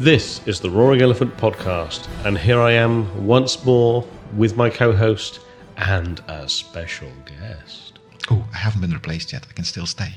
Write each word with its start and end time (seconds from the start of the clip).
This 0.00 0.46
is 0.46 0.60
the 0.60 0.70
Roaring 0.70 1.02
Elephant 1.02 1.36
podcast, 1.36 2.06
and 2.24 2.38
here 2.38 2.60
I 2.60 2.72
am 2.72 3.26
once 3.26 3.64
more 3.64 4.06
with 4.36 4.56
my 4.56 4.70
co 4.70 4.92
host 4.94 5.40
and 5.76 6.20
a 6.28 6.48
special 6.48 7.10
guest. 7.26 7.98
Oh, 8.30 8.46
I 8.54 8.58
haven't 8.58 8.80
been 8.80 8.92
replaced 8.92 9.32
yet. 9.32 9.46
I 9.48 9.52
can 9.52 9.64
still 9.64 9.86
stay. 9.86 10.12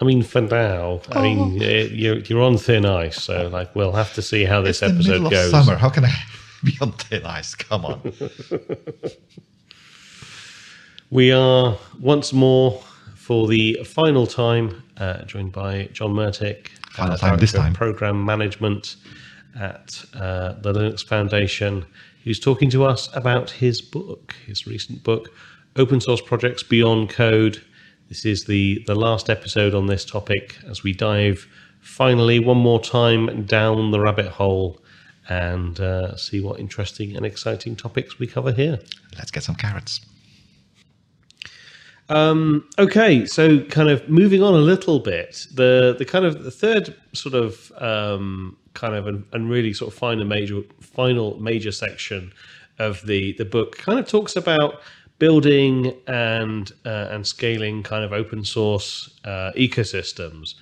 I 0.00 0.04
mean, 0.04 0.22
for 0.22 0.40
now, 0.42 1.00
I 1.12 1.22
mean, 1.22 1.62
eh, 1.62 1.88
you're, 1.90 2.18
you're 2.18 2.42
on 2.42 2.56
thin 2.58 2.84
ice, 2.86 3.22
so 3.22 3.48
like 3.48 3.74
we'll 3.74 3.92
have 3.92 4.12
to 4.14 4.22
see 4.22 4.44
how 4.44 4.60
this 4.60 4.82
it's 4.82 4.92
episode 4.92 5.12
middle 5.12 5.30
goes. 5.30 5.50
summer. 5.50 5.76
How 5.76 5.88
can 5.88 6.04
I 6.04 6.12
be 6.64 6.76
on 6.80 6.92
thin 6.92 7.24
ice? 7.24 7.54
Come 7.54 7.84
on. 7.86 8.12
We 11.12 11.32
are 11.32 11.76
once 11.98 12.32
more 12.32 12.80
for 13.16 13.48
the 13.48 13.82
final 13.82 14.28
time 14.28 14.84
uh, 14.96 15.24
joined 15.24 15.50
by 15.50 15.88
John 15.92 16.12
Mertic, 16.12 16.68
Final 17.00 17.18
time 17.18 17.38
this 17.38 17.52
time. 17.52 17.72
Program 17.72 18.24
Management 18.24 18.96
at 19.58 20.04
uh, 20.14 20.52
the 20.60 20.72
Linux 20.72 21.04
Foundation, 21.04 21.84
who's 22.24 22.38
talking 22.38 22.70
to 22.70 22.84
us 22.84 23.08
about 23.14 23.50
his 23.50 23.80
book, 23.80 24.34
his 24.46 24.66
recent 24.66 25.02
book, 25.02 25.30
Open 25.76 26.00
Source 26.00 26.20
Projects 26.20 26.62
Beyond 26.62 27.10
Code. 27.10 27.62
This 28.08 28.24
is 28.24 28.44
the, 28.44 28.82
the 28.86 28.94
last 28.94 29.30
episode 29.30 29.74
on 29.74 29.86
this 29.86 30.04
topic 30.04 30.56
as 30.68 30.82
we 30.82 30.92
dive 30.92 31.46
finally 31.80 32.38
one 32.38 32.58
more 32.58 32.80
time 32.80 33.44
down 33.44 33.90
the 33.90 34.00
rabbit 34.00 34.28
hole 34.28 34.80
and 35.28 35.80
uh, 35.80 36.16
see 36.16 36.40
what 36.40 36.58
interesting 36.60 37.16
and 37.16 37.24
exciting 37.24 37.76
topics 37.76 38.18
we 38.18 38.26
cover 38.26 38.52
here. 38.52 38.78
Let's 39.16 39.30
get 39.30 39.42
some 39.44 39.54
carrots. 39.54 40.00
Um, 42.10 42.68
okay, 42.76 43.24
so 43.24 43.60
kind 43.66 43.88
of 43.88 44.08
moving 44.08 44.42
on 44.42 44.52
a 44.54 44.58
little 44.58 44.98
bit, 44.98 45.46
the 45.54 45.94
the 45.96 46.04
kind 46.04 46.24
of 46.24 46.42
the 46.42 46.50
third 46.50 46.96
sort 47.12 47.36
of 47.36 47.72
um, 47.78 48.56
kind 48.74 48.96
of 48.96 49.06
and, 49.06 49.24
and 49.32 49.48
really 49.48 49.72
sort 49.72 49.92
of 49.92 49.98
final 49.98 50.24
major 50.24 50.62
final 50.80 51.40
major 51.40 51.70
section 51.70 52.32
of 52.80 53.00
the 53.06 53.32
the 53.34 53.44
book 53.44 53.78
kind 53.78 53.98
of 54.00 54.08
talks 54.08 54.34
about 54.34 54.80
building 55.20 55.94
and 56.08 56.72
uh, 56.84 57.06
and 57.10 57.24
scaling 57.24 57.84
kind 57.84 58.04
of 58.04 58.12
open 58.12 58.44
source 58.44 59.20
uh, 59.24 59.52
ecosystems, 59.56 60.56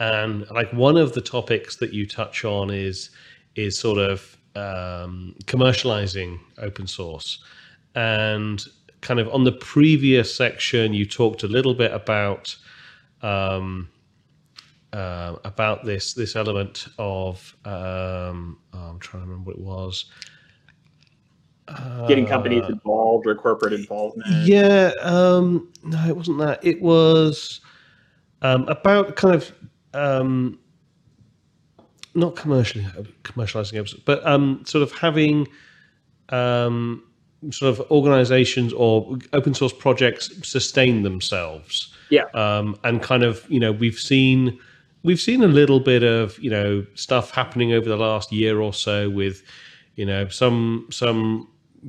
and 0.00 0.46
like 0.50 0.70
one 0.74 0.98
of 0.98 1.14
the 1.14 1.22
topics 1.22 1.76
that 1.76 1.94
you 1.94 2.06
touch 2.06 2.44
on 2.44 2.70
is 2.70 3.08
is 3.56 3.78
sort 3.78 3.98
of 3.98 4.36
um, 4.54 5.34
commercializing 5.46 6.38
open 6.58 6.86
source. 6.86 7.42
And 7.94 8.64
kind 9.00 9.20
of 9.20 9.28
on 9.28 9.44
the 9.44 9.52
previous 9.52 10.34
section 10.34 10.92
you 10.92 11.06
talked 11.06 11.42
a 11.42 11.48
little 11.48 11.74
bit 11.74 11.92
about 11.92 12.56
um, 13.22 13.88
uh, 14.92 15.36
about 15.44 15.84
this 15.84 16.14
this 16.14 16.36
element 16.36 16.88
of 16.98 17.56
um, 17.64 18.58
oh, 18.72 18.78
I'm 18.78 18.98
trying 18.98 19.22
to 19.22 19.28
remember 19.28 19.50
what 19.50 19.56
it 19.56 19.62
was. 19.62 20.06
getting 22.08 22.26
companies 22.26 22.64
involved 22.68 23.26
or 23.26 23.34
corporate 23.34 23.72
involvement. 23.72 24.46
Yeah, 24.46 24.92
um, 25.00 25.72
no, 25.84 26.04
it 26.08 26.16
wasn't 26.16 26.38
that. 26.38 26.64
It 26.64 26.82
was 26.82 27.60
um, 28.42 28.66
about 28.68 29.16
kind 29.16 29.34
of 29.34 29.52
um, 29.94 30.58
not 32.14 32.36
commercially 32.36 32.84
commercializing 33.22 33.78
episodes, 33.78 34.02
but 34.04 34.26
um, 34.26 34.62
sort 34.66 34.82
of 34.82 34.92
having 34.92 35.46
um, 36.30 37.04
sort 37.50 37.78
of 37.78 37.90
organizations 37.90 38.72
or 38.72 39.16
open 39.32 39.54
source 39.54 39.72
projects 39.72 40.30
sustain 40.46 41.02
themselves. 41.02 41.94
Yeah. 42.10 42.24
Um, 42.34 42.78
and 42.84 43.02
kind 43.02 43.22
of, 43.22 43.44
you 43.48 43.60
know, 43.60 43.72
we've 43.72 43.98
seen 43.98 44.58
we've 45.02 45.20
seen 45.20 45.42
a 45.42 45.48
little 45.48 45.80
bit 45.80 46.02
of, 46.02 46.38
you 46.38 46.50
know, 46.50 46.84
stuff 46.94 47.30
happening 47.30 47.72
over 47.72 47.88
the 47.88 47.96
last 47.96 48.32
year 48.32 48.60
or 48.60 48.74
so 48.74 49.08
with, 49.08 49.42
you 49.96 50.04
know, 50.04 50.28
some 50.28 50.86
some 50.90 51.48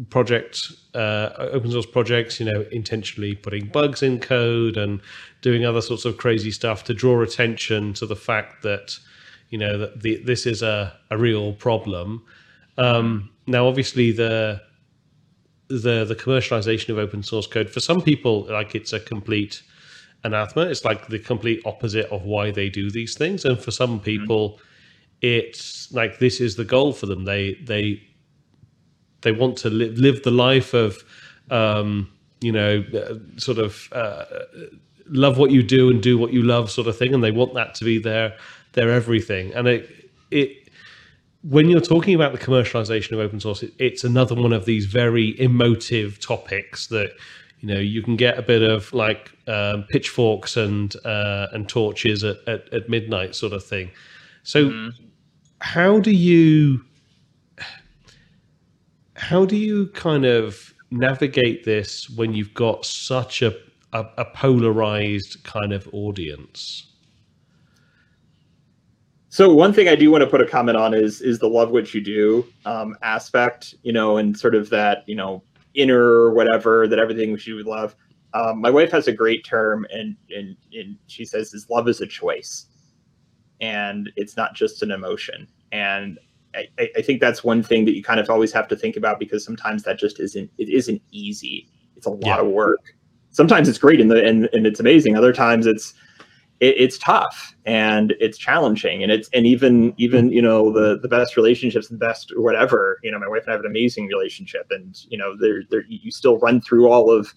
projects, 0.09 0.88
uh, 0.96 1.31
open 1.38 1.70
source 1.72 1.86
projects, 1.86 2.40
you 2.40 2.46
know, 2.46 2.66
intentionally 2.72 3.36
putting 3.36 3.68
bugs 3.68 4.02
in 4.02 4.20
code 4.20 4.78
and 4.78 5.02
doing 5.42 5.66
other 5.66 5.81
sorts 5.81 6.06
of 6.06 6.16
crazy 6.16 6.52
stuff 6.52 6.86
to 6.86 6.94
draw 6.94 7.22
attention 7.22 7.94
to 7.94 8.06
the 8.06 8.16
fact 8.16 8.64
that, 8.64 8.97
you 9.50 9.58
know, 9.58 9.78
that 9.78 10.02
the, 10.02 10.24
this 10.24 10.46
is 10.46 10.62
a, 10.62 10.97
a 11.09 11.18
real 11.18 11.53
problem. 11.53 12.24
Um, 12.78 13.30
now, 13.47 13.68
obviously, 13.68 14.14
the 14.14 14.62
the 15.72 16.06
the 16.06 16.16
commercialization 16.16 16.90
of 16.90 16.98
open 16.98 17.24
source 17.24 17.48
code 17.48 17.70
for 17.70 17.80
some 17.80 18.02
people, 18.02 18.44
like 18.50 18.76
it's 18.76 18.94
a 18.94 19.00
complete 19.00 19.64
anathema. 20.24 20.68
It's 20.68 20.86
like 20.86 21.08
the 21.08 21.20
complete 21.20 21.62
opposite 21.66 22.08
of 22.12 22.24
why 22.24 22.52
they 22.52 22.70
do 22.70 22.92
these 22.92 23.16
things, 23.18 23.46
and 23.46 23.59
for 23.59 23.72
some 23.72 24.00
people, 24.00 24.59
it's 25.22 25.92
like 25.92 26.20
this 26.20 26.40
is 26.40 26.56
the 26.56 26.66
goal 26.66 26.94
for 26.94 27.06
them. 27.06 27.26
They 27.26 27.56
they 27.64 28.02
they 29.22 29.32
want 29.32 29.58
to 29.59 29.70
live 29.70 29.98
live 29.98 30.24
the 30.24 30.32
life 30.32 30.74
of 30.74 31.04
um, 31.50 32.12
you 32.42 32.52
know 32.52 32.84
uh, 32.94 33.16
sort 33.38 33.58
of 33.58 33.88
uh, 33.94 34.26
love 35.08 35.38
what 35.38 35.52
you 35.52 35.64
do 35.64 35.90
and 35.90 36.02
do 36.02 36.18
what 36.18 36.34
you 36.34 36.44
love 36.44 36.72
sort 36.72 36.88
of 36.88 36.98
thing 36.98 37.14
and 37.14 37.24
they 37.24 37.32
want 37.32 37.53
that 37.53 37.76
to 37.76 37.86
be 37.86 38.00
their 38.00 38.36
their 38.74 38.90
everything 38.90 39.53
and 39.53 39.68
it 39.68 40.09
it 40.32 40.61
when 41.44 41.69
you're 41.69 41.81
talking 41.81 42.13
about 42.13 42.31
the 42.31 42.38
commercialization 42.38 43.13
of 43.13 43.19
open 43.19 43.40
source 43.40 43.63
it, 43.63 43.74
it's 43.79 44.03
another 44.03 44.35
one 44.35 44.53
of 44.53 44.66
these 44.66 44.85
very 44.85 45.40
emotive 45.40 46.19
topics 46.19 46.88
that 46.88 47.12
you 47.59 47.68
know 47.68 47.79
you 47.79 48.02
can 48.02 48.16
get 48.16 48.38
a 48.38 48.41
bit 48.41 48.62
of 48.62 48.91
like 48.94 49.31
um, 49.47 49.84
pitchforks 49.90 50.57
and 50.57 50.96
uh, 51.06 51.47
and 51.53 51.68
torches 51.68 52.24
at, 52.24 52.38
at, 52.47 52.72
at 52.74 52.90
midnight 52.90 53.35
sort 53.35 53.53
of 53.53 53.63
thing 53.63 53.91
so 54.44 54.90
how 55.59 56.00
do 56.00 56.12
you 56.12 56.84
how 59.22 59.46
do 59.46 59.56
you 59.56 59.88
kind 59.88 60.25
of 60.25 60.73
navigate 60.90 61.63
this 61.63 62.09
when 62.09 62.34
you've 62.34 62.53
got 62.53 62.85
such 62.85 63.41
a, 63.41 63.56
a, 63.94 64.06
a 64.18 64.25
polarized 64.25 65.44
kind 65.44 65.72
of 65.73 65.88
audience? 65.94 66.91
So 69.31 69.50
one 69.53 69.72
thing 69.72 69.88
I 69.88 69.96
do 69.96 70.12
want 70.12 70.25
to 70.25 70.30
put 70.30 70.42
a 70.42 70.46
comment 70.46 70.78
on 70.78 70.94
is 70.94 71.22
is 71.22 71.40
the 71.40 71.47
love 71.47 71.72
what 71.72 71.94
you 71.94 72.02
do 72.02 72.46
um, 72.66 72.97
aspect, 73.02 73.75
you 73.81 73.94
know, 73.94 74.18
and 74.18 74.38
sort 74.38 74.56
of 74.56 74.69
that 74.72 75.06
you 75.08 75.16
know 75.16 75.42
inner 75.74 76.31
whatever 76.34 76.86
that 76.86 77.00
everything 77.00 77.38
she 77.38 77.53
would 77.53 77.66
love. 77.66 77.96
Um, 78.34 78.59
my 78.59 78.70
wife 78.70 78.91
has 78.91 79.08
a 79.08 79.14
great 79.14 79.46
term, 79.46 79.88
and 79.90 80.18
and 80.36 80.58
and 80.74 80.97
she 81.08 81.24
says 81.24 81.53
is 81.53 81.70
love 81.70 81.88
is 81.88 82.02
a 82.02 82.08
choice, 82.08 82.66
and 83.62 84.12
it's 84.18 84.36
not 84.36 84.53
just 84.53 84.84
an 84.84 84.91
emotion. 84.91 85.47
And 85.72 86.20
I, 86.53 86.68
I 86.97 87.02
think 87.02 87.22
that's 87.22 87.41
one 87.41 87.64
thing 87.64 87.86
that 87.86 87.96
you 87.96 88.03
kind 88.03 88.20
of 88.20 88.30
always 88.30 88.52
have 88.52 88.68
to 88.68 88.75
think 88.75 88.97
about 88.97 89.18
because 89.18 89.46
sometimes 89.46 89.84
that 89.84 89.97
just 89.97 90.20
isn't 90.20 90.52
it 90.58 90.68
isn't 90.68 91.02
easy. 91.12 91.70
It's 91.96 92.06
a 92.06 92.09
lot 92.09 92.22
Yeah. 92.25 92.41
of 92.41 92.47
work. 92.47 92.96
Sometimes 93.30 93.70
it's 93.70 93.78
great 93.78 94.02
and 94.02 94.12
the 94.12 94.22
and, 94.25 94.50
and 94.52 94.68
it's 94.68 94.81
amazing. 94.81 95.16
Other 95.16 95.31
times 95.31 95.68
it's 95.68 95.94
it, 96.62 96.76
it's 96.78 96.98
tough 96.98 97.56
and 97.66 98.14
it's 98.20 98.38
challenging 98.38 99.04
and 99.04 99.12
it's 99.12 99.28
and 99.34 99.46
even 99.46 99.94
even 99.98 100.32
you 100.32 100.42
know 100.42 100.72
the 100.72 101.00
the 101.00 101.08
best 101.08 101.36
relationships 101.36 101.90
the 101.90 101.98
best 101.98 102.32
whatever 102.38 103.00
you 103.04 103.12
know 103.12 103.20
my 103.20 103.28
wife 103.28 103.42
and 103.44 103.50
I 103.50 103.54
have 103.54 103.62
an 103.62 103.70
amazing 103.70 104.08
relationship 104.08 104.68
and 104.70 104.98
you 105.10 105.18
know 105.18 105.36
there 105.36 105.64
there 105.70 105.84
you 105.90 106.12
still 106.12 106.38
run 106.40 106.62
through 106.62 106.88
all 106.88 107.12
of 107.12 107.34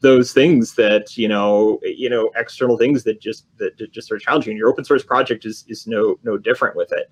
those 0.00 0.32
things 0.32 0.74
that 0.74 1.16
you 1.16 1.28
know 1.28 1.80
you 1.82 2.10
know 2.10 2.30
external 2.36 2.76
things 2.76 3.04
that 3.04 3.20
just 3.20 3.46
that 3.56 3.78
just 3.92 4.12
are 4.12 4.18
challenging 4.18 4.56
your 4.56 4.68
open 4.68 4.84
source 4.84 5.04
project 5.04 5.46
is 5.46 5.64
is 5.68 5.86
no 5.86 6.18
no 6.22 6.36
different 6.36 6.76
with 6.76 6.92
it. 6.92 7.10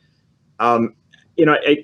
Um 0.59 0.95
you 1.37 1.47
know 1.47 1.57
I, 1.67 1.83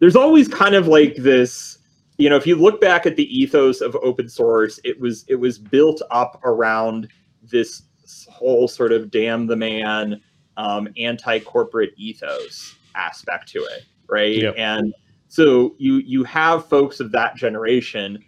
there's 0.00 0.16
always 0.16 0.48
kind 0.48 0.74
of 0.74 0.88
like 0.88 1.14
this 1.16 1.78
you 2.18 2.28
know 2.28 2.36
if 2.36 2.46
you 2.46 2.56
look 2.56 2.80
back 2.80 3.06
at 3.06 3.16
the 3.16 3.24
ethos 3.38 3.80
of 3.80 3.96
open 4.02 4.28
source 4.28 4.80
it 4.82 5.00
was 5.00 5.24
it 5.28 5.36
was 5.36 5.58
built 5.58 6.02
up 6.10 6.40
around 6.44 7.08
this 7.42 7.82
whole 8.30 8.68
sort 8.68 8.92
of 8.92 9.10
damn 9.10 9.46
the 9.46 9.56
man 9.56 10.20
um, 10.56 10.88
anti-corporate 10.96 11.92
ethos 11.96 12.74
aspect 12.94 13.48
to 13.48 13.58
it 13.64 13.84
right 14.08 14.36
Yep. 14.36 14.54
and 14.58 14.94
so 15.28 15.74
you 15.78 15.96
you 15.96 16.24
have 16.24 16.66
folks 16.68 17.00
of 17.00 17.10
that 17.12 17.36
generation 17.36 18.22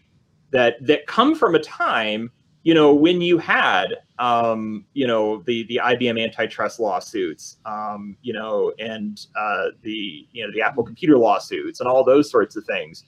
that 0.51 0.77
that 0.87 1.07
come 1.07 1.35
from 1.35 1.55
a 1.55 1.59
time 1.59 2.31
you 2.63 2.73
know 2.73 2.95
when 2.95 3.21
you 3.21 3.39
had 3.39 3.89
um, 4.19 4.85
you 4.95 5.07
know 5.07 5.43
the 5.43 5.65
the 5.65 5.81
IBM 5.83 6.23
antitrust 6.23 6.81
lawsuits 6.81 7.59
um, 7.67 8.17
you 8.23 8.33
know 8.33 8.73
and 8.79 9.27
uh, 9.37 9.67
the 9.83 10.27
you 10.33 10.47
know 10.47 10.53
the 10.53 10.63
Apple 10.63 10.85
computer 10.85 11.19
lawsuits 11.19 11.81
and 11.81 11.89
all 11.89 12.05
those 12.05 12.31
sorts 12.31 12.57
of 12.57 12.65
things 12.65 13.05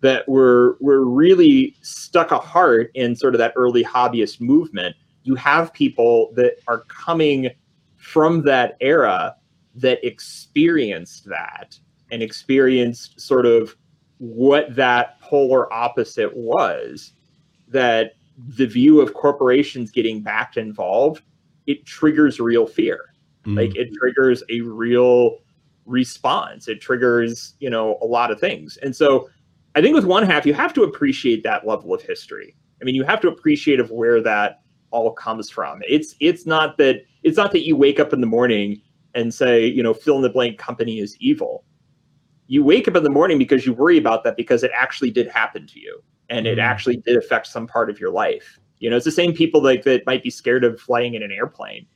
that 0.00 0.28
were 0.28 0.76
were 0.80 1.04
really 1.04 1.74
stuck 1.80 2.30
a 2.30 2.38
heart 2.38 2.90
in 2.94 3.16
sort 3.16 3.34
of 3.34 3.38
that 3.38 3.52
early 3.56 3.82
hobbyist 3.82 4.40
movement 4.40 4.94
you 5.24 5.34
have 5.34 5.72
people 5.72 6.32
that 6.34 6.54
are 6.68 6.80
coming 6.82 7.50
from 7.96 8.42
that 8.44 8.76
era 8.80 9.34
that 9.74 10.04
experienced 10.06 11.24
that 11.24 11.78
and 12.10 12.22
experienced 12.22 13.20
sort 13.20 13.46
of 13.46 13.74
what 14.18 14.74
that 14.76 15.20
polar 15.20 15.72
opposite 15.72 16.34
was 16.36 17.12
that 17.68 18.12
the 18.56 18.66
view 18.66 19.00
of 19.00 19.14
corporations 19.14 19.90
getting 19.90 20.22
backed 20.22 20.56
involved 20.56 21.22
it 21.66 21.84
triggers 21.84 22.38
real 22.38 22.66
fear 22.66 23.14
Mm. 23.46 23.56
Like 23.56 23.76
it 23.76 23.92
triggers 23.94 24.42
a 24.50 24.60
real 24.60 25.38
response. 25.86 26.68
It 26.68 26.80
triggers, 26.80 27.54
you 27.60 27.70
know, 27.70 27.98
a 28.02 28.06
lot 28.06 28.30
of 28.30 28.40
things. 28.40 28.76
And 28.78 28.94
so 28.94 29.28
I 29.74 29.82
think 29.82 29.94
with 29.94 30.04
one 30.04 30.24
half, 30.24 30.46
you 30.46 30.54
have 30.54 30.72
to 30.74 30.82
appreciate 30.82 31.42
that 31.44 31.66
level 31.66 31.92
of 31.92 32.02
history. 32.02 32.56
I 32.80 32.84
mean, 32.84 32.94
you 32.94 33.04
have 33.04 33.20
to 33.20 33.28
appreciate 33.28 33.80
of 33.80 33.90
where 33.90 34.22
that 34.22 34.60
all 34.94 35.12
comes 35.12 35.50
from. 35.50 35.82
It's 35.88 36.14
it's 36.20 36.46
not 36.46 36.78
that 36.78 37.02
it's 37.24 37.36
not 37.36 37.50
that 37.52 37.66
you 37.66 37.76
wake 37.76 37.98
up 37.98 38.12
in 38.12 38.20
the 38.20 38.26
morning 38.38 38.80
and 39.14 39.32
say, 39.34 39.66
you 39.66 39.82
know, 39.82 39.92
fill 39.92 40.16
in 40.16 40.22
the 40.22 40.30
blank 40.30 40.58
company 40.58 41.00
is 41.00 41.16
evil. 41.20 41.64
You 42.46 42.64
wake 42.64 42.86
up 42.88 42.96
in 42.96 43.02
the 43.02 43.10
morning 43.10 43.38
because 43.38 43.66
you 43.66 43.72
worry 43.72 43.98
about 43.98 44.22
that 44.24 44.36
because 44.36 44.62
it 44.62 44.70
actually 44.74 45.10
did 45.10 45.26
happen 45.28 45.66
to 45.66 45.80
you 45.80 46.02
and 46.30 46.46
it 46.46 46.58
Mm. 46.58 46.62
actually 46.62 46.96
did 46.98 47.16
affect 47.16 47.46
some 47.46 47.66
part 47.66 47.90
of 47.90 47.98
your 47.98 48.10
life. 48.10 48.58
You 48.78 48.90
know, 48.90 48.96
it's 48.96 49.04
the 49.04 49.10
same 49.22 49.32
people 49.32 49.62
like 49.62 49.82
that 49.84 50.06
might 50.06 50.22
be 50.22 50.30
scared 50.30 50.64
of 50.64 50.80
flying 50.80 51.14
in 51.14 51.22
an 51.22 51.32
airplane. 51.32 51.86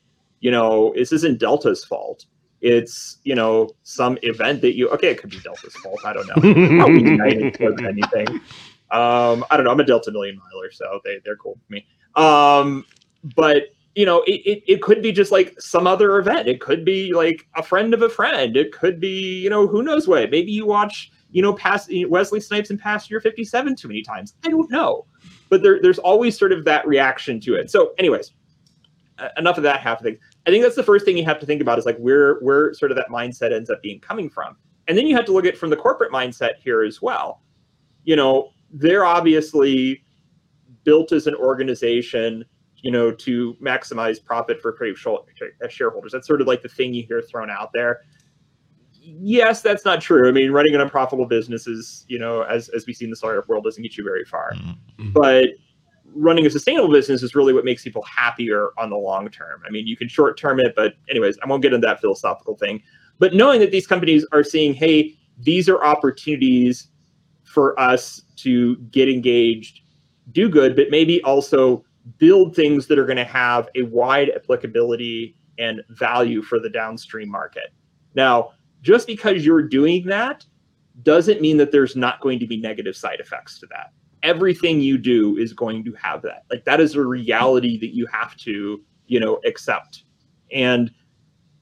You 0.41 0.51
know, 0.51 0.93
this 0.97 1.13
isn't 1.13 1.39
Delta's 1.39 1.85
fault. 1.85 2.27
It's, 2.61 3.19
you 3.25 3.35
know, 3.35 3.69
some 3.85 4.19
event 4.23 4.63
that 4.63 4.75
you 4.77 4.89
okay, 4.91 5.11
it 5.11 5.19
could 5.21 5.31
be 5.31 5.39
Delta's 5.41 5.77
fault. 5.77 6.01
I 6.05 6.13
don't 6.13 6.27
know. 6.29 6.35
Probably 6.79 7.03
United 7.17 7.61
anything. 7.87 8.29
Um, 8.91 9.45
I 9.51 9.57
don't 9.57 9.65
know. 9.65 9.71
I'm 9.71 9.81
a 9.81 9.85
Delta 9.85 10.11
million 10.11 10.37
miler, 10.37 10.71
so 10.73 11.01
they, 11.05 11.19
they're 11.25 11.37
cool 11.37 11.55
with 11.61 11.71
me. 11.71 11.87
Um, 12.15 12.85
but 13.37 13.65
you 13.95 14.07
know, 14.07 14.23
it, 14.29 14.41
it, 14.47 14.63
it 14.69 14.83
could 14.83 15.03
be 15.03 15.11
just 15.11 15.33
like 15.33 15.61
some 15.61 15.87
other 15.87 16.19
event. 16.19 16.47
It 16.47 16.61
could 16.61 16.85
be 16.85 17.13
like 17.13 17.49
a 17.57 17.63
friend 17.65 17.93
of 17.93 18.03
a 18.03 18.09
friend. 18.09 18.57
It 18.57 18.71
could 18.71 19.01
be, 19.01 19.41
you 19.41 19.51
know, 19.51 19.67
who 19.67 19.83
knows 19.83 20.07
what. 20.07 20.31
Maybe 20.31 20.53
you 20.53 20.67
watch, 20.67 21.11
you 21.33 21.43
know, 21.43 21.53
past 21.53 21.91
Wesley 22.07 22.39
Snipes 22.39 22.71
and 22.71 22.79
Passenger 22.79 23.21
57 23.21 23.75
too 23.75 23.89
many 23.89 24.03
times. 24.03 24.35
I 24.45 24.51
don't 24.51 24.71
know. 24.71 25.07
But 25.49 25.65
there, 25.65 25.83
there's 25.83 25.99
always 25.99 26.39
sort 26.39 26.53
of 26.53 26.65
that 26.65 26.87
reaction 26.87 27.41
to 27.41 27.55
it. 27.57 27.73
So, 27.73 27.95
anyways, 27.99 28.35
enough 29.37 29.57
of 29.57 29.63
that 29.65 29.81
half 29.81 30.01
of. 30.01 30.07
I 30.07 30.51
think 30.51 30.63
that's 30.63 30.77
the 30.77 30.83
first 30.83 31.05
thing 31.05 31.19
you 31.19 31.25
have 31.25 31.41
to 31.41 31.47
think 31.47 31.61
about 31.61 31.79
is 31.79 31.87
like 31.87 31.99
where 31.99 32.37
where 32.37 32.73
sort 32.75 32.91
of 32.91 32.97
that 32.97 33.09
mindset 33.09 33.53
ends 33.53 33.69
up 33.69 33.83
being 33.83 34.01
coming 34.01 34.31
from. 34.31 34.57
And 34.87 34.97
then 34.97 35.07
you 35.07 35.17
have 35.17 35.25
to 35.27 35.33
look 35.33 35.45
at 35.45 35.57
from 35.57 35.71
the 35.71 35.77
corporate 35.77 36.13
mindset 36.13 36.57
here 36.63 36.83
as 36.83 37.03
well. 37.03 37.43
You 38.05 38.17
know, 38.17 38.51
they're 38.71 39.05
obviously 39.05 40.05
built 40.85 41.13
as 41.13 41.27
an 41.27 41.35
organization, 41.35 42.45
you 42.77 42.91
know, 42.91 43.11
to 43.13 43.55
maximize 43.63 44.23
profit 44.23 44.61
for 44.61 44.73
creative 44.73 44.99
shareholders. 44.99 46.13
That's 46.13 46.27
sort 46.27 46.41
of 46.41 46.47
like 46.47 46.63
the 46.63 46.69
thing 46.69 46.95
you 46.95 47.05
hear 47.05 47.23
thrown 47.23 47.51
out 47.51 47.73
there. 47.73 48.01
Yes, 49.01 49.63
that's 49.63 49.85
not 49.85 50.01
true. 50.01 50.29
I 50.29 50.33
mean, 50.33 50.51
running 50.51 50.75
an 50.75 50.81
unprofitable 50.81 51.27
business 51.27 51.67
is, 51.67 52.05
you 52.09 52.19
know, 52.19 52.43
as 52.43 52.69
as 52.71 52.87
we 52.87 52.93
see 52.93 53.05
in 53.05 53.11
the 53.11 53.17
startup 53.17 53.49
world, 53.49 53.65
doesn't 53.65 53.83
get 53.83 53.97
you 53.97 54.05
very 54.05 54.25
far. 54.25 54.53
Mm. 54.53 55.13
But 55.13 55.49
running 56.15 56.47
a 56.47 56.51
sustainable 56.51 56.91
business 56.91 57.23
is 57.23 57.35
really 57.35 57.53
what 57.53 57.65
makes 57.65 57.83
people 57.83 58.03
happier 58.03 58.71
on 58.77 58.91
the 58.91 58.97
long 58.97 59.29
term. 59.31 59.63
I 59.67 59.71
mean, 59.71 59.87
you 59.87 59.97
can 59.97 60.09
short 60.09 60.39
term 60.39 60.61
it, 60.61 60.75
but 60.77 60.95
anyways, 61.09 61.39
I 61.43 61.47
won't 61.47 61.63
get 61.63 61.73
into 61.73 61.87
that 61.87 62.01
philosophical 62.01 62.57
thing. 62.57 62.83
But 63.19 63.35
knowing 63.35 63.61
that 63.61 63.71
these 63.71 63.87
companies 63.87 64.27
are 64.33 64.45
seeing, 64.45 64.75
hey, 64.75 65.17
these 65.39 65.69
are 65.69 65.83
opportunities 65.83 66.89
for 67.45 67.79
us 67.81 68.23
to 68.37 68.77
get 68.91 69.09
engaged, 69.09 69.81
do 70.33 70.49
good, 70.49 70.77
but 70.77 70.91
maybe 70.91 71.23
also 71.23 71.85
build 72.19 72.55
things 72.57 72.87
that 72.87 72.99
are 72.99 73.07
going 73.07 73.17
to 73.17 73.25
have 73.25 73.69
a 73.75 73.83
wide 73.83 74.31
applicability 74.35 75.37
and 75.59 75.83
value 75.91 76.43
for 76.43 76.59
the 76.59 76.71
downstream 76.71 77.29
market. 77.29 77.73
Now, 78.15 78.53
just 78.83 79.07
because 79.07 79.45
you're 79.45 79.63
doing 79.63 80.07
that 80.07 80.45
doesn't 81.03 81.41
mean 81.41 81.57
that 81.59 81.73
there's 81.73 81.97
not 81.97 82.21
going 82.21 82.39
to 82.39 82.47
be 82.47 82.57
negative 82.57 82.97
side 82.97 83.21
effects 83.21 83.59
to 83.61 83.67
that. 83.67 83.93
Everything 84.23 84.81
you 84.81 84.99
do 84.99 85.37
is 85.37 85.53
going 85.53 85.85
to 85.85 85.93
have 85.95 86.23
that. 86.23 86.45
Like 86.51 86.65
that 86.65 86.81
is 86.81 86.95
a 86.95 87.03
reality 87.03 87.79
that 87.79 87.95
you 87.95 88.07
have 88.07 88.37
to, 88.39 88.83
you 89.07 89.21
know, 89.21 89.41
accept. 89.45 90.05
And 90.53 90.91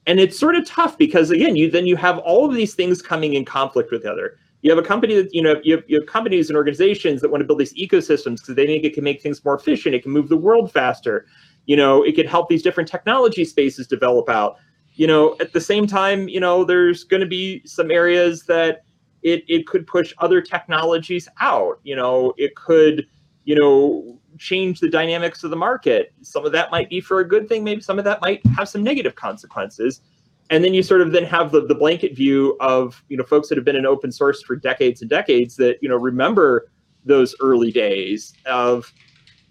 and 0.07 0.19
it's 0.21 0.39
sort 0.39 0.55
of 0.55 0.65
tough 0.65 0.97
because 0.97 1.29
again, 1.31 1.55
you 1.55 1.69
then 1.69 1.85
you 1.85 1.95
have 1.97 2.17
all 2.19 2.45
of 2.45 2.55
these 2.55 2.73
things 2.73 3.01
coming 3.01 3.33
in 3.33 3.45
conflict 3.45 3.91
with 3.91 4.03
the 4.03 4.11
other. 4.11 4.37
You 4.61 4.71
have 4.71 4.83
a 4.83 4.87
company 4.87 5.15
that 5.15 5.33
you 5.33 5.41
know 5.41 5.59
you 5.63 5.75
have, 5.75 5.83
you 5.87 5.99
have 5.99 6.07
companies 6.07 6.49
and 6.49 6.57
organizations 6.57 7.21
that 7.21 7.29
want 7.29 7.41
to 7.41 7.45
build 7.45 7.59
these 7.59 7.73
ecosystems 7.75 8.37
because 8.37 8.55
they 8.55 8.65
think 8.65 8.83
it 8.83 8.93
can 8.93 9.03
make 9.03 9.21
things 9.21 9.43
more 9.45 9.55
efficient. 9.55 9.93
It 9.93 10.03
can 10.03 10.11
move 10.11 10.29
the 10.29 10.37
world 10.37 10.71
faster. 10.71 11.27
You 11.65 11.75
know, 11.75 12.03
it 12.03 12.15
can 12.15 12.25
help 12.25 12.49
these 12.49 12.63
different 12.63 12.89
technology 12.89 13.45
spaces 13.45 13.87
develop 13.87 14.29
out. 14.29 14.57
You 14.95 15.05
know, 15.05 15.35
at 15.39 15.53
the 15.53 15.61
same 15.61 15.85
time, 15.85 16.27
you 16.27 16.39
know, 16.39 16.63
there's 16.63 17.03
going 17.03 17.21
to 17.21 17.27
be 17.27 17.61
some 17.65 17.91
areas 17.91 18.43
that 18.43 18.83
it 19.21 19.43
it 19.47 19.67
could 19.67 19.85
push 19.85 20.13
other 20.17 20.41
technologies 20.41 21.27
out. 21.39 21.79
You 21.83 21.95
know, 21.95 22.33
it 22.37 22.55
could 22.55 23.05
you 23.45 23.55
know 23.55 24.19
change 24.39 24.79
the 24.79 24.89
dynamics 24.89 25.43
of 25.43 25.51
the 25.51 25.55
market. 25.55 26.13
Some 26.21 26.45
of 26.45 26.51
that 26.53 26.71
might 26.71 26.89
be 26.89 26.99
for 26.99 27.19
a 27.19 27.27
good 27.27 27.47
thing. 27.47 27.63
Maybe 27.63 27.81
some 27.81 27.99
of 27.99 28.05
that 28.05 28.21
might 28.21 28.45
have 28.47 28.69
some 28.69 28.83
negative 28.83 29.15
consequences 29.15 30.01
and 30.49 30.63
then 30.63 30.73
you 30.73 30.81
sort 30.81 31.01
of 31.01 31.11
then 31.11 31.23
have 31.23 31.51
the, 31.51 31.65
the 31.65 31.75
blanket 31.75 32.15
view 32.15 32.55
of 32.59 33.03
you 33.09 33.17
know 33.17 33.23
folks 33.23 33.49
that 33.49 33.57
have 33.57 33.65
been 33.65 33.75
in 33.75 33.85
open 33.85 34.11
source 34.11 34.41
for 34.41 34.55
decades 34.55 35.01
and 35.01 35.09
decades 35.09 35.55
that 35.55 35.77
you 35.81 35.89
know 35.89 35.95
remember 35.95 36.71
those 37.05 37.35
early 37.39 37.71
days 37.71 38.33
of 38.45 38.91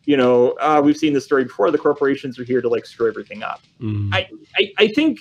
you 0.04 0.16
know 0.16 0.50
uh, 0.60 0.80
we've 0.82 0.96
seen 0.96 1.12
this 1.12 1.24
story 1.24 1.44
before 1.44 1.70
the 1.70 1.78
corporations 1.78 2.38
are 2.38 2.44
here 2.44 2.60
to 2.60 2.68
like 2.68 2.86
screw 2.86 3.08
everything 3.08 3.42
up 3.42 3.60
Mm. 3.80 4.14
I, 4.14 4.28
I 4.56 4.72
i 4.78 4.88
think 4.88 5.20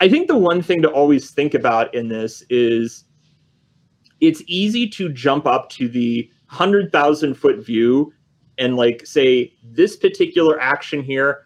i 0.00 0.08
think 0.08 0.28
the 0.28 0.36
one 0.36 0.62
thing 0.62 0.82
to 0.82 0.88
always 0.88 1.30
think 1.30 1.54
about 1.54 1.92
in 1.94 2.08
this 2.08 2.44
is 2.48 3.04
it's 4.20 4.42
easy 4.46 4.86
to 4.88 5.08
jump 5.08 5.46
up 5.46 5.70
to 5.70 5.88
the 5.88 6.30
100000 6.50 7.34
foot 7.34 7.64
view 7.64 8.12
and 8.58 8.76
like 8.76 9.04
say 9.06 9.52
this 9.64 9.96
particular 9.96 10.60
action 10.60 11.02
here 11.02 11.44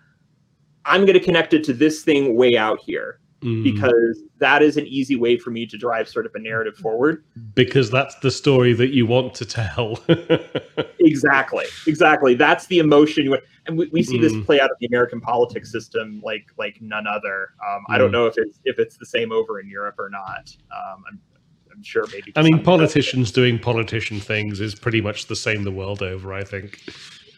i'm 0.87 1.03
going 1.03 1.19
to 1.19 1.25
connect 1.25 1.55
it 1.55 1.65
to 1.65 1.73
this 1.73 2.03
thing 2.03 2.37
way 2.37 2.57
out 2.57 2.79
here 2.81 3.19
Mm. 3.43 3.63
because 3.63 4.23
that 4.39 4.63
is 4.63 4.79
an 4.79 4.87
easy 4.87 5.17
way 5.17 5.37
for 5.37 5.51
me 5.51 5.67
to 5.67 5.77
drive 5.77 6.09
sort 6.09 6.25
of 6.25 6.35
a 6.35 6.39
narrative 6.39 6.77
forward 6.79 7.25
because 7.55 7.91
that's 7.91 8.15
the 8.21 8.31
story 8.31 8.73
that 8.73 8.95
you 8.95 9.05
want 9.05 9.35
to 9.35 9.45
tell. 9.45 9.99
exactly 11.01 11.67
exactly 11.87 12.35
that's 12.35 12.67
the 12.69 12.79
emotion 12.79 13.23
you 13.25 13.31
want 13.33 13.43
and 13.67 13.77
we, 13.77 13.87
we 13.93 14.03
see 14.03 14.17
this 14.19 14.33
Mm. 14.33 14.47
play 14.47 14.61
out 14.61 14.71
of 14.71 14.77
the 14.81 14.87
american 14.87 15.21
politics 15.21 15.71
system 15.71 16.23
like 16.25 16.47
like 16.57 16.81
none 16.81 17.07
other 17.07 17.51
um, 17.69 17.83
i 17.91 17.99
don't 17.99 18.09
Mm. 18.09 18.13
know 18.13 18.27
if 18.27 18.35
it's 18.39 18.61
if 18.65 18.79
it's 18.79 18.97
the 18.97 19.07
same 19.07 19.31
over 19.31 19.61
in 19.61 19.69
europe 19.69 19.97
or 19.99 20.09
not 20.09 20.57
um, 20.73 21.05
I'm, 21.07 21.21
I'm 21.71 21.83
sure 21.83 22.07
maybe 22.13 22.33
I 22.37 22.43
mean, 22.43 22.63
politicians 22.63 23.31
doing 23.31 23.59
politician 23.59 24.21
things 24.21 24.61
is 24.61 24.75
pretty 24.75 25.03
much 25.03 25.27
the 25.27 25.37
same 25.37 25.65
the 25.65 25.73
world 25.73 26.03
over. 26.03 26.33
I 26.33 26.45
think. 26.45 26.81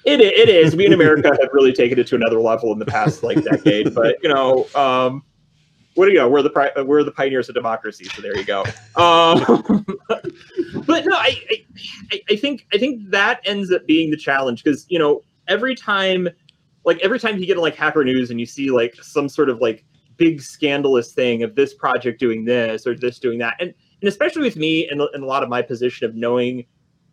It, 0.06 0.20
it 0.20 0.48
is. 0.48 0.76
We 0.76 0.86
in 0.86 0.92
America 0.92 1.28
have 1.40 1.50
really 1.52 1.72
taken 1.72 1.98
it 1.98 2.06
to 2.06 2.14
another 2.14 2.40
level 2.40 2.72
in 2.72 2.78
the 2.78 2.86
past 2.86 3.24
like 3.24 3.42
decade. 3.42 3.92
But 3.92 4.16
you 4.22 4.32
know, 4.32 4.66
um, 4.76 5.24
what 5.96 6.06
do 6.06 6.12
you 6.12 6.18
know? 6.18 6.28
We're 6.28 6.42
the 6.42 6.50
pri- 6.50 6.70
we're 6.82 7.02
the 7.02 7.10
pioneers 7.10 7.48
of 7.48 7.56
democracy. 7.56 8.04
So 8.04 8.22
there 8.22 8.36
you 8.36 8.44
go. 8.44 8.60
Um, 8.94 9.84
but 10.86 11.04
no, 11.06 11.16
I, 11.16 11.36
I 11.50 11.64
I- 12.30 12.36
think 12.36 12.66
I 12.72 12.78
think 12.78 13.10
that 13.10 13.40
ends 13.44 13.72
up 13.72 13.84
being 13.86 14.10
the 14.10 14.16
challenge 14.16 14.62
because 14.62 14.86
you 14.88 14.98
know 14.98 15.22
every 15.48 15.74
time, 15.74 16.28
like 16.84 16.98
every 17.00 17.18
time 17.18 17.38
you 17.38 17.46
get 17.46 17.56
on 17.56 17.62
like 17.62 17.74
Hacker 17.74 18.04
News 18.04 18.30
and 18.30 18.38
you 18.38 18.46
see 18.46 18.70
like 18.70 18.94
some 19.02 19.28
sort 19.28 19.48
of 19.48 19.60
like 19.60 19.84
big 20.16 20.40
scandalous 20.40 21.12
thing 21.12 21.42
of 21.42 21.54
this 21.56 21.74
project 21.74 22.20
doing 22.20 22.44
this 22.44 22.86
or 22.86 22.94
this 22.94 23.18
doing 23.18 23.38
that, 23.40 23.56
and 23.58 23.74
and 24.02 24.08
especially 24.08 24.42
with 24.42 24.56
me 24.56 24.88
and, 24.88 25.00
and 25.00 25.24
a 25.24 25.26
lot 25.26 25.42
of 25.42 25.48
my 25.48 25.62
position 25.62 26.08
of 26.08 26.14
knowing 26.14 26.64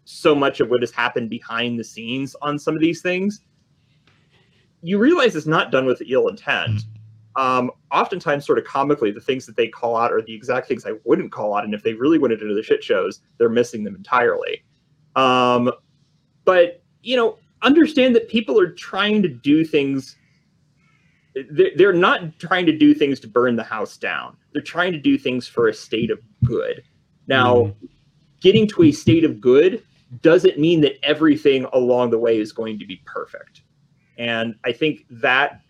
so 0.05 0.36
much 0.36 0.60
of 0.60 0.69
what 0.69 0.81
has 0.81 0.91
happened 0.91 1.29
behind 1.29 1.79
the 1.79 1.83
scenes 1.83 2.36
on 2.41 2.60
some 2.60 2.75
of 2.75 2.81
these 2.81 3.01
things, 3.01 3.41
you 4.81 4.98
realize 4.98 5.36
it's 5.36 5.45
not 5.48 5.72
done 5.72 5.86
with 5.86 6.01
ill 6.07 6.27
intent. 6.27 6.81
Um, 7.36 7.72
oftentimes, 7.91 8.45
sort 8.45 8.60
of 8.60 8.65
comically, 8.65 9.12
the 9.12 9.22
things 9.22 9.45
that 9.45 9.55
they 9.55 9.67
call 9.67 9.95
out 9.95 10.12
are 10.12 10.22
the 10.22 10.36
exact 10.36 10.67
things 10.67 10.86
I 10.86 10.93
wouldn't 11.05 11.31
call 11.31 11.55
out. 11.55 11.63
And 11.63 11.74
if 11.74 11.81
they 11.81 11.93
really 11.93 12.19
wanted 12.19 12.39
to 12.39 12.48
do 12.48 12.53
the 12.53 12.62
shit 12.62 12.83
shows, 12.83 13.22
they're 13.38 13.50
missing 13.50 13.83
them 13.83 13.95
entirely. 13.95 14.63
Um, 15.15 15.72
but, 16.45 16.83
you 17.01 17.15
know, 17.15 17.38
understand 17.62 18.15
that 18.15 18.27
people 18.27 18.60
are 18.60 18.72
trying 18.72 19.22
to 19.24 19.29
do 19.29 19.63
things. 19.63 20.17
They're, 21.50 21.93
not 21.93 22.38
trying 22.38 22.65
to 22.67 22.77
do 22.77 22.93
things 22.93 23.19
to 23.22 23.27
burn 23.27 23.55
the 23.55 23.63
house 23.63 23.98
down. 23.98 24.38
They're 24.51 24.62
trying 24.62 24.91
to 24.91 25.00
do 25.00 25.17
things 25.17 25.48
for 25.48 25.69
a 25.69 25.74
state 25.74 26.12
of 26.12 26.19
good. 26.43 26.83
Now, 27.27 27.55
Mhm. 27.55 27.75
getting 28.41 28.67
to 28.67 28.83
a 28.83 28.91
state 28.91 29.24
of 29.24 29.41
good 29.41 29.81
doesn't 30.22 30.60
mean 30.60 30.82
that 30.82 31.03
everything 31.03 31.65
along 31.74 32.12
the 32.12 32.20
way 32.20 32.38
is 32.39 32.51
going 32.51 32.79
to 32.79 32.86
be 32.86 33.01
perfect. 33.05 33.62
And 34.17 34.55
I 34.63 34.72
think 34.72 35.05
that, 35.10 35.62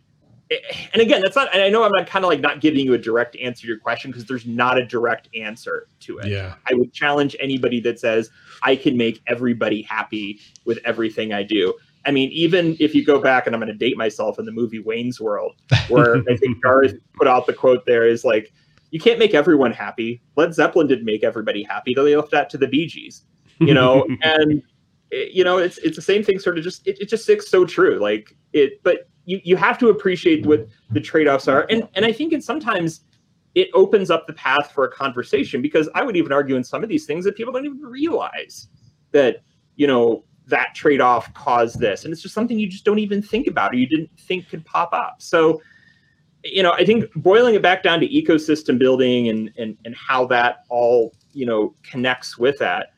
and 0.91 1.01
again, 1.01 1.21
that's 1.21 1.35
not, 1.35 1.53
and 1.53 1.63
I 1.63 1.69
know 1.69 1.83
I'm 1.83 1.91
not 1.91 2.07
kind 2.07 2.25
of 2.25 2.29
like 2.29 2.41
not 2.41 2.59
giving 2.61 2.85
you 2.85 2.93
a 2.93 2.97
direct 2.97 3.35
answer 3.37 3.61
to 3.61 3.67
your 3.67 3.79
question 3.79 4.11
because 4.11 4.25
there's 4.25 4.45
not 4.45 4.77
a 4.77 4.85
direct 4.85 5.29
answer 5.35 5.87
to 6.01 6.19
it. 6.19 6.27
Yeah. 6.27 6.55
I 6.69 6.73
would 6.73 6.93
challenge 6.93 7.35
anybody 7.39 7.79
that 7.81 7.99
says, 7.99 8.29
I 8.61 8.75
can 8.75 8.97
make 8.97 9.21
everybody 9.27 9.81
happy 9.81 10.41
with 10.65 10.79
everything 10.83 11.33
I 11.33 11.43
do. 11.43 11.73
I 12.05 12.11
mean, 12.11 12.29
even 12.31 12.75
if 12.79 12.93
you 12.93 13.05
go 13.05 13.19
back, 13.19 13.47
and 13.47 13.55
I'm 13.55 13.61
going 13.61 13.71
to 13.71 13.77
date 13.77 13.97
myself 13.97 14.37
in 14.37 14.45
the 14.45 14.51
movie 14.51 14.79
Wayne's 14.79 15.21
World, 15.21 15.55
where 15.87 16.17
I 16.29 16.35
think 16.35 16.61
Garth 16.63 16.95
put 17.13 17.27
out 17.27 17.47
the 17.47 17.53
quote 17.53 17.85
there 17.85 18.05
is 18.05 18.25
like, 18.25 18.51
you 18.91 18.99
can't 18.99 19.17
make 19.17 19.33
everyone 19.33 19.71
happy. 19.71 20.21
Led 20.35 20.53
Zeppelin 20.53 20.85
didn't 20.85 21.05
make 21.05 21.23
everybody 21.23 21.63
happy. 21.63 21.93
They 21.95 22.15
left 22.15 22.29
that 22.31 22.49
to 22.51 22.57
the 22.57 22.67
Bee 22.67 22.85
Gees, 22.85 23.23
you 23.59 23.73
know, 23.73 24.07
and 24.21 24.61
eh, 25.11 25.25
you 25.31 25.43
know, 25.43 25.57
it's 25.57 25.77
it's 25.79 25.95
the 25.95 26.01
same 26.01 26.23
thing. 26.23 26.39
Sort 26.39 26.57
of 26.57 26.63
just 26.63 26.87
it, 26.87 26.99
it 26.99 27.09
just 27.09 27.23
sticks 27.23 27.49
so 27.49 27.65
true. 27.65 27.99
Like 27.99 28.35
it, 28.53 28.81
but 28.83 29.07
you 29.25 29.39
you 29.43 29.55
have 29.55 29.77
to 29.77 29.89
appreciate 29.89 30.45
what 30.45 30.67
the 30.91 30.99
trade-offs 30.99 31.47
are 31.47 31.65
and 31.69 31.87
and 31.95 32.05
i 32.05 32.11
think 32.11 32.33
it 32.33 32.43
sometimes 32.43 33.01
it 33.55 33.69
opens 33.73 34.09
up 34.09 34.25
the 34.27 34.33
path 34.33 34.71
for 34.71 34.85
a 34.85 34.91
conversation 34.91 35.61
because 35.61 35.89
i 35.95 36.03
would 36.03 36.15
even 36.15 36.31
argue 36.31 36.55
in 36.55 36.63
some 36.63 36.83
of 36.83 36.89
these 36.89 37.05
things 37.05 37.25
that 37.25 37.35
people 37.35 37.53
don't 37.53 37.65
even 37.65 37.81
realize 37.81 38.67
that 39.11 39.41
you 39.75 39.87
know 39.87 40.23
that 40.45 40.75
trade-off 40.75 41.33
caused 41.33 41.79
this 41.79 42.03
and 42.03 42.11
it's 42.11 42.21
just 42.21 42.33
something 42.33 42.59
you 42.59 42.67
just 42.67 42.85
don't 42.85 42.99
even 42.99 43.21
think 43.21 43.47
about 43.47 43.71
or 43.71 43.77
you 43.77 43.87
didn't 43.87 44.09
think 44.19 44.49
could 44.49 44.65
pop 44.65 44.91
up 44.93 45.15
so 45.19 45.61
you 46.43 46.61
know 46.61 46.71
i 46.73 46.83
think 46.83 47.09
boiling 47.15 47.55
it 47.55 47.61
back 47.61 47.81
down 47.83 47.99
to 47.99 48.07
ecosystem 48.07 48.77
building 48.77 49.29
and 49.29 49.51
and, 49.57 49.77
and 49.85 49.95
how 49.95 50.25
that 50.25 50.65
all 50.69 51.13
you 51.31 51.45
know 51.45 51.73
connects 51.83 52.37
with 52.37 52.57
that 52.59 52.92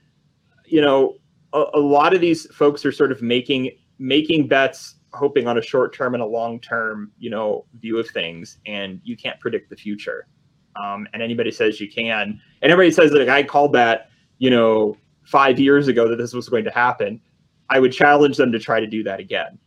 you 0.76 0.82
know 0.82 1.16
a, 1.54 1.64
a 1.76 1.80
lot 1.80 2.14
of 2.14 2.20
these 2.20 2.46
folks 2.54 2.86
are 2.86 2.92
sort 2.92 3.12
of 3.12 3.22
making 3.22 3.72
making 3.98 4.48
bets 4.48 4.96
hoping 5.14 5.48
on 5.48 5.58
a 5.58 5.62
short 5.62 5.96
term 5.96 6.14
and 6.14 6.22
a 6.22 6.26
long 6.26 6.60
term, 6.60 7.10
you 7.18 7.30
know, 7.30 7.66
view 7.80 7.98
of 7.98 8.10
things, 8.10 8.58
and 8.66 9.00
you 9.04 9.16
can't 9.16 9.40
predict 9.40 9.70
the 9.70 9.76
future. 9.76 10.28
Um, 10.76 11.08
and 11.14 11.24
anybody 11.24 11.52
says 11.52 11.80
you 11.80 11.90
can, 11.90 12.42
and 12.62 12.72
everybody 12.72 12.92
says 12.92 13.12
that 13.12 13.22
a 13.22 13.26
guy 13.26 13.42
called 13.44 13.72
that, 13.74 14.10
you 14.40 14.50
know, 14.50 14.98
five 15.24 15.58
years 15.58 15.88
ago 15.88 16.10
that 16.10 16.18
this 16.18 16.34
was 16.34 16.50
going 16.50 16.66
to 16.66 16.72
happen. 16.72 17.22
I 17.70 17.80
would 17.80 17.94
challenge 17.94 18.36
them 18.36 18.52
to 18.52 18.60
try 18.60 18.82
to 18.82 18.88
do 18.88 19.02
that 19.04 19.22
again. 19.22 19.58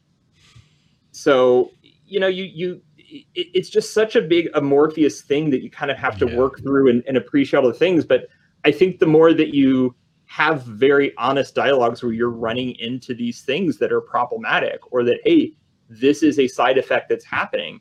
So, 1.12 1.70
you 2.06 2.20
know, 2.20 2.28
you 2.28 2.44
you 2.44 2.82
it, 2.98 3.26
it's 3.34 3.70
just 3.70 3.94
such 3.94 4.14
a 4.14 4.20
big 4.20 4.50
amorphous 4.54 5.22
thing 5.22 5.48
that 5.50 5.62
you 5.62 5.70
kind 5.70 5.90
of 5.90 5.96
have 5.96 6.18
to 6.18 6.28
yeah. 6.28 6.36
work 6.36 6.60
through 6.60 6.90
and, 6.90 7.02
and 7.08 7.16
appreciate 7.16 7.58
all 7.58 7.66
the 7.66 7.72
things. 7.72 8.04
But 8.04 8.26
I 8.66 8.70
think 8.70 8.98
the 8.98 9.06
more 9.06 9.32
that 9.32 9.54
you 9.54 9.94
have 10.28 10.62
very 10.62 11.16
honest 11.16 11.54
dialogues 11.54 12.02
where 12.02 12.12
you're 12.12 12.30
running 12.30 12.76
into 12.78 13.14
these 13.14 13.42
things 13.42 13.78
that 13.78 13.90
are 13.90 14.00
problematic 14.00 14.80
or 14.92 15.02
that 15.02 15.20
hey 15.24 15.52
this 15.88 16.22
is 16.22 16.38
a 16.38 16.46
side 16.46 16.78
effect 16.78 17.08
that's 17.08 17.24
happening. 17.24 17.80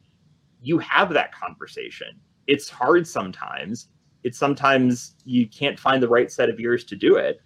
You 0.61 0.79
have 0.79 1.09
that 1.13 1.33
conversation. 1.33 2.19
It's 2.47 2.69
hard 2.69 3.07
sometimes. 3.07 3.89
It's 4.23 4.37
sometimes 4.37 5.15
you 5.25 5.47
can't 5.47 5.79
find 5.79 6.01
the 6.01 6.07
right 6.07 6.31
set 6.31 6.49
of 6.49 6.59
ears 6.59 6.83
to 6.85 6.95
do 6.95 7.17
it. 7.17 7.41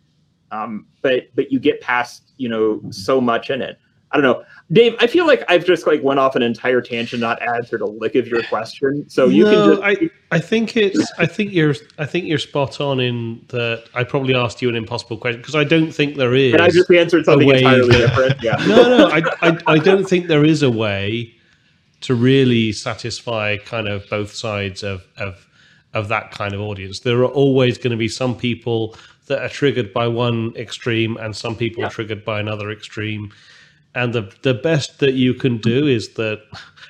Um, 0.51 0.87
but 1.01 1.33
but 1.35 1.51
you 1.51 1.59
get 1.59 1.81
past 1.81 2.33
you 2.37 2.49
know 2.49 2.81
so 2.91 3.21
much 3.21 3.49
in 3.49 3.61
it 3.61 3.77
I 4.11 4.17
don't 4.17 4.23
know, 4.23 4.43
Dave. 4.71 4.95
I 4.99 5.07
feel 5.07 5.25
like 5.25 5.43
I've 5.47 5.65
just 5.65 5.87
like 5.87 6.03
went 6.03 6.19
off 6.19 6.35
an 6.35 6.41
entire 6.41 6.81
tangent, 6.81 7.21
not 7.21 7.41
answered 7.41 7.81
a 7.81 7.85
lick 7.85 8.15
of 8.15 8.27
your 8.27 8.43
question. 8.43 9.09
So 9.09 9.27
you 9.27 9.45
no, 9.45 9.51
can 9.51 9.69
just. 9.69 10.11
I, 10.31 10.35
I 10.35 10.39
think 10.39 10.75
it's. 10.75 11.11
I 11.17 11.25
think 11.25 11.53
you're. 11.53 11.75
I 11.97 12.05
think 12.05 12.25
you're 12.25 12.37
spot 12.37 12.81
on 12.81 12.99
in 12.99 13.45
that. 13.49 13.85
I 13.93 14.03
probably 14.03 14.35
asked 14.35 14.61
you 14.61 14.67
an 14.67 14.75
impossible 14.75 15.17
question 15.17 15.39
because 15.39 15.55
I 15.55 15.63
don't 15.63 15.91
think 15.91 16.17
there 16.17 16.35
is. 16.35 16.53
And 16.53 16.61
I 16.61 16.69
just 16.69 16.91
answered 16.91 17.25
something 17.25 17.49
entirely 17.49 17.87
that, 17.89 17.97
different. 17.97 18.43
Yeah. 18.43 18.57
No, 18.71 18.97
no. 18.97 19.07
I, 19.07 19.21
I, 19.41 19.57
I 19.67 19.77
don't 19.77 20.07
think 20.07 20.27
there 20.27 20.45
is 20.45 20.63
a 20.63 20.71
way 20.71 21.35
to 22.01 22.15
really 22.15 22.71
satisfy 22.71 23.57
kind 23.57 23.87
of 23.87 24.07
both 24.09 24.33
sides 24.33 24.83
of 24.83 25.07
of 25.17 25.47
of 25.93 26.07
that 26.09 26.31
kind 26.31 26.53
of 26.53 26.61
audience. 26.61 26.99
There 26.99 27.19
are 27.19 27.31
always 27.31 27.77
going 27.77 27.91
to 27.91 27.97
be 27.97 28.07
some 28.07 28.35
people 28.35 28.95
that 29.27 29.41
are 29.41 29.49
triggered 29.49 29.93
by 29.93 30.07
one 30.07 30.53
extreme 30.55 31.17
and 31.17 31.35
some 31.35 31.55
people 31.55 31.83
yeah. 31.83 31.89
triggered 31.89 32.25
by 32.25 32.39
another 32.39 32.71
extreme 32.71 33.31
and 33.95 34.13
the 34.13 34.31
the 34.41 34.53
best 34.53 34.99
that 34.99 35.13
you 35.13 35.33
can 35.33 35.57
do 35.57 35.87
is 35.87 36.13
that 36.13 36.41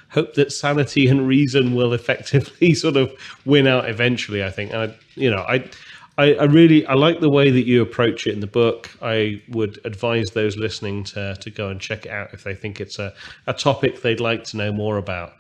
hope 0.10 0.34
that 0.34 0.52
sanity 0.52 1.08
and 1.08 1.28
reason 1.28 1.74
will 1.74 1.94
effectively 1.94 2.74
sort 2.86 2.98
of 2.98 3.14
win 3.46 3.68
out 3.68 3.90
eventually. 3.90 4.44
I 4.44 4.52
think, 4.52 4.72
and 4.72 4.92
I, 4.92 4.96
you 5.16 5.30
know, 5.30 5.44
I, 5.48 5.70
I, 6.18 6.34
I, 6.34 6.44
really 6.44 6.86
I 6.86 6.94
like 6.94 7.22
the 7.22 7.30
way 7.30 7.50
that 7.50 7.66
you 7.66 7.82
approach 7.82 8.28
it 8.28 8.34
in 8.34 8.42
the 8.42 8.48
book. 8.48 8.92
I 9.02 9.42
would 9.50 9.80
advise 9.86 10.32
those 10.32 10.58
listening 10.58 11.04
to 11.06 11.36
to 11.40 11.50
go 11.50 11.70
and 11.70 11.80
check 11.80 12.06
it 12.06 12.12
out 12.12 12.34
if 12.34 12.44
they 12.44 12.56
think 12.56 12.80
it's 12.80 13.00
a 13.00 13.14
a 13.48 13.54
topic 13.54 14.02
they'd 14.02 14.20
like 14.20 14.44
to 14.46 14.58
know 14.58 14.72
more 14.72 14.98
about. 14.98 15.34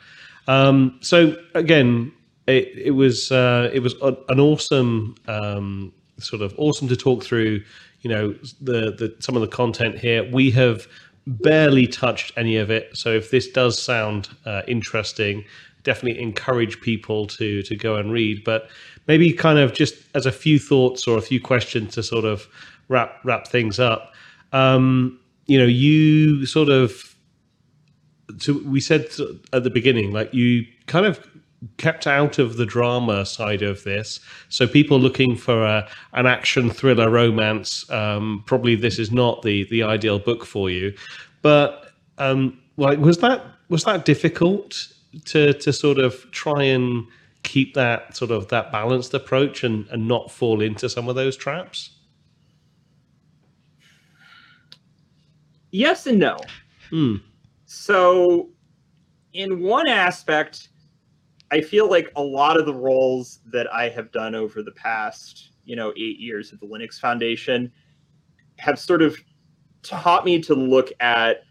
Um, 0.47 0.97
so 1.01 1.35
again, 1.53 2.11
it, 2.47 2.69
it 2.75 2.91
was 2.91 3.31
uh, 3.31 3.69
it 3.73 3.79
was 3.79 3.93
an 4.01 4.39
awesome 4.39 5.15
um, 5.27 5.93
sort 6.17 6.41
of 6.41 6.53
awesome 6.57 6.87
to 6.87 6.95
talk 6.95 7.23
through. 7.23 7.61
You 8.01 8.09
know 8.09 8.31
the 8.61 8.91
the 8.91 9.15
some 9.19 9.35
of 9.35 9.41
the 9.41 9.47
content 9.47 9.99
here. 9.99 10.27
We 10.31 10.49
have 10.51 10.87
barely 11.27 11.87
touched 11.87 12.31
any 12.37 12.57
of 12.57 12.69
it. 12.71 12.95
So 12.95 13.11
if 13.11 13.31
this 13.31 13.47
does 13.47 13.81
sound 13.81 14.29
uh, 14.45 14.61
interesting, 14.67 15.45
definitely 15.83 16.21
encourage 16.21 16.81
people 16.81 17.27
to 17.27 17.61
to 17.63 17.75
go 17.75 17.95
and 17.95 18.11
read. 18.11 18.43
But 18.43 18.69
maybe 19.07 19.33
kind 19.33 19.59
of 19.59 19.73
just 19.73 19.95
as 20.15 20.25
a 20.25 20.31
few 20.31 20.59
thoughts 20.59 21.07
or 21.07 21.17
a 21.17 21.21
few 21.21 21.41
questions 21.41 21.93
to 21.95 22.03
sort 22.03 22.25
of 22.25 22.47
wrap 22.87 23.19
wrap 23.23 23.47
things 23.47 23.79
up. 23.79 24.13
Um, 24.53 25.19
you 25.47 25.57
know, 25.57 25.65
you 25.65 26.45
sort 26.45 26.69
of. 26.69 27.15
So 28.37 28.61
we 28.65 28.79
said 28.79 29.07
at 29.51 29.63
the 29.63 29.69
beginning, 29.69 30.13
like 30.13 30.33
you 30.33 30.65
kind 30.87 31.05
of 31.05 31.19
kept 31.77 32.07
out 32.07 32.39
of 32.39 32.57
the 32.57 32.65
drama 32.65 33.25
side 33.25 33.61
of 33.61 33.83
this. 33.83 34.19
So 34.49 34.67
people 34.67 34.99
looking 34.99 35.35
for 35.35 35.63
a, 35.63 35.87
an 36.13 36.25
action 36.25 36.69
thriller 36.69 37.09
romance, 37.09 37.89
um, 37.91 38.43
probably 38.47 38.75
this 38.75 38.97
is 38.97 39.11
not 39.11 39.41
the 39.43 39.65
the 39.65 39.83
ideal 39.83 40.19
book 40.19 40.45
for 40.45 40.69
you. 40.69 40.93
But 41.41 41.91
um, 42.17 42.59
like, 42.77 42.99
was 42.99 43.19
that 43.19 43.43
was 43.69 43.83
that 43.83 44.05
difficult 44.05 44.87
to 45.25 45.53
to 45.53 45.73
sort 45.73 45.99
of 45.99 46.29
try 46.31 46.63
and 46.63 47.05
keep 47.43 47.73
that 47.73 48.15
sort 48.15 48.31
of 48.31 48.47
that 48.49 48.71
balanced 48.71 49.13
approach 49.13 49.63
and, 49.63 49.87
and 49.87 50.07
not 50.07 50.31
fall 50.31 50.61
into 50.61 50.89
some 50.89 51.09
of 51.09 51.15
those 51.15 51.35
traps? 51.37 51.91
Yes 55.71 56.05
and 56.05 56.19
no. 56.19 56.37
Hmm. 56.89 57.15
So, 57.65 58.49
in 59.31 59.61
one 59.61 59.87
aspect, 59.87 60.67
I 61.51 61.59
feel 61.59 61.89
like 61.89 62.11
a 62.15 62.21
lot 62.21 62.57
of 62.57 62.65
the 62.65 62.73
roles 62.73 63.39
that 63.51 63.71
I 63.73 63.89
have 63.89 64.11
done 64.11 64.35
over 64.35 64.63
the 64.63 64.71
past, 64.71 65.51
you 65.65 65.75
know, 65.75 65.91
eight 65.97 66.17
years 66.17 66.53
at 66.53 66.61
the 66.61 66.65
Linux 66.65 66.97
Foundation 66.99 67.71
have 68.57 68.79
sort 68.79 69.01
of 69.01 69.17
taught 69.83 70.23
me 70.23 70.41
to 70.41 70.55
look 70.55 70.91
at 71.01 71.41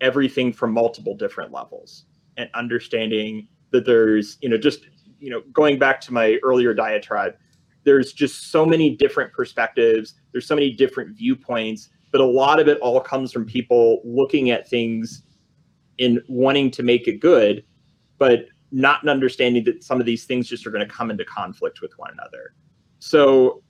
everything 0.00 0.52
from 0.52 0.72
multiple 0.72 1.14
different 1.14 1.52
levels 1.52 2.06
and 2.38 2.48
understanding 2.54 3.48
that 3.70 3.84
there's, 3.84 4.38
you 4.40 4.48
know, 4.48 4.56
just, 4.56 4.86
you 5.18 5.30
know, 5.30 5.42
going 5.52 5.78
back 5.78 6.00
to 6.00 6.12
my 6.12 6.38
earlier 6.42 6.72
diatribe, 6.72 7.34
there's 7.84 8.12
just 8.12 8.50
so 8.50 8.64
many 8.64 8.96
different 8.96 9.32
perspectives, 9.32 10.14
there's 10.32 10.46
so 10.46 10.54
many 10.54 10.72
different 10.72 11.16
viewpoints, 11.16 11.90
but 12.12 12.20
a 12.20 12.26
lot 12.26 12.60
of 12.60 12.68
it 12.68 12.78
all 12.78 13.00
comes 13.00 13.30
from 13.30 13.44
people 13.44 14.00
looking 14.04 14.50
at 14.50 14.68
things 14.68 15.22
and 15.98 16.20
wanting 16.28 16.70
to 16.70 16.82
make 16.82 17.06
it 17.08 17.20
good, 17.20 17.62
but 18.18 18.46
not 18.72 19.02
an 19.02 19.08
understanding 19.08 19.64
that 19.64 19.82
some 19.82 20.00
of 20.00 20.06
these 20.06 20.24
things 20.24 20.48
just 20.48 20.66
are 20.66 20.70
going 20.70 20.86
to 20.86 20.92
come 20.92 21.10
into 21.10 21.24
conflict 21.24 21.80
with 21.80 21.96
one 21.98 22.10
another. 22.12 22.54
So, 22.98 23.62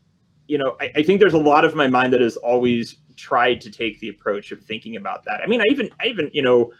you 0.47 0.59
know, 0.59 0.77
I, 0.81 0.93
I, 0.97 1.03
think 1.03 1.21
there's 1.21 1.35
a 1.35 1.39
lot 1.39 1.65
of 1.65 1.75
my 1.75 1.87
mind 1.87 2.13
that 2.13 2.21
has 2.21 2.37
always 2.37 2.97
tried 3.17 3.61
to 3.63 3.71
take 3.71 4.01
the 4.01 4.09
approach 4.09 4.53
of 4.53 4.61
thinking 4.63 4.97
about 4.97 5.25
that. 5.25 5.41
I 5.43 5.47
mean, 5.47 5.61
I 5.61 5.65
even, 5.71 5.91
I 6.01 6.07
even, 6.07 6.31
you 6.33 6.43
know, 6.43 6.73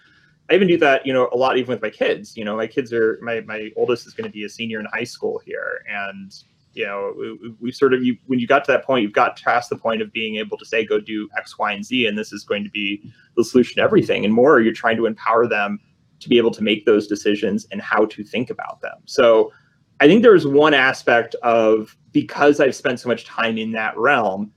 I 0.51 0.55
even 0.55 0.67
do 0.67 0.77
that, 0.79 1.07
you 1.07 1.13
know, 1.13 1.29
a 1.33 1.37
lot 1.37 1.57
even 1.57 1.71
with 1.71 1.83
my 1.83 1.91
kids. 1.91 2.37
You 2.37 2.45
know, 2.45 2.57
my 2.57 2.67
kids 2.67 2.93
are 2.93 3.19
my 3.23 3.41
my 3.43 3.71
oldest 3.77 4.07
is 4.07 4.15
going 4.15 4.29
to 4.29 4.33
be 4.33 4.45
a 4.45 4.49
senior 4.49 4.81
in 4.81 4.87
high 4.93 5.05
school 5.05 5.41
here, 5.45 5.85
and 5.89 6.35
you 6.73 6.87
know, 6.87 7.15
we, 7.17 7.55
we 7.61 7.73
sort 7.73 7.95
of 7.95 8.03
you 8.03 8.17
when 8.27 8.41
you 8.41 8.49
got 8.49 8.65
to 8.65 8.73
that 8.73 8.85
point, 8.85 9.05
you've 9.05 9.13
got 9.13 9.41
past 9.41 9.71
the 9.71 9.77
point 9.77 10.03
of 10.03 10.13
being 10.13 10.37
able 10.37 10.59
to 10.59 10.65
say, 10.65 10.85
go 10.85 10.99
do 10.99 11.29
X, 11.39 11.57
Y, 11.57 11.73
and 11.73 11.85
Z, 11.85 12.07
and 12.07 12.19
this 12.19 12.33
is 12.33 12.43
going 12.43 12.65
to 12.65 12.71
be 12.71 13.13
the 13.37 13.45
solution 13.45 13.77
to 13.77 13.83
everything. 13.83 14.25
And 14.25 14.35
more, 14.35 14.61
you're 14.61 14.75
trying 14.75 14.97
to 14.97 15.07
empower 15.07 15.47
them 15.47 15.79
to 16.21 16.29
be 16.29 16.39
able 16.39 16.51
to 16.53 16.63
make 16.63 16.87
those 16.87 17.07
decisions 17.07 17.67
and 17.71 17.81
how 17.81 18.05
to 18.07 18.23
think 18.23 18.51
about 18.51 18.81
them. 18.81 18.99
So 19.07 19.53
I 20.01 20.07
think 20.07 20.23
there's 20.23 20.47
one 20.47 20.75
aspect 20.75 21.35
of 21.37 21.97
because 22.13 22.61
I've 22.61 22.75
spent 22.75 23.01
so 23.01 23.09
much 23.09 23.25
time 23.25 23.59
in 23.59 23.73
that 23.73 23.97
realm 23.99 24.53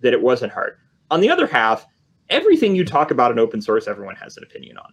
that 0.00 0.12
it 0.12 0.20
wasn't 0.20 0.52
hard. 0.52 0.78
On 1.10 1.20
the 1.20 1.30
other 1.30 1.46
half, 1.46 1.86
everything 2.28 2.74
you 2.74 2.84
talk 2.84 3.10
about 3.10 3.30
in 3.30 3.38
open 3.38 3.60
source, 3.60 3.86
everyone 3.86 4.16
has 4.16 4.36
an 4.36 4.44
opinion 4.44 4.78
on. 4.78 4.92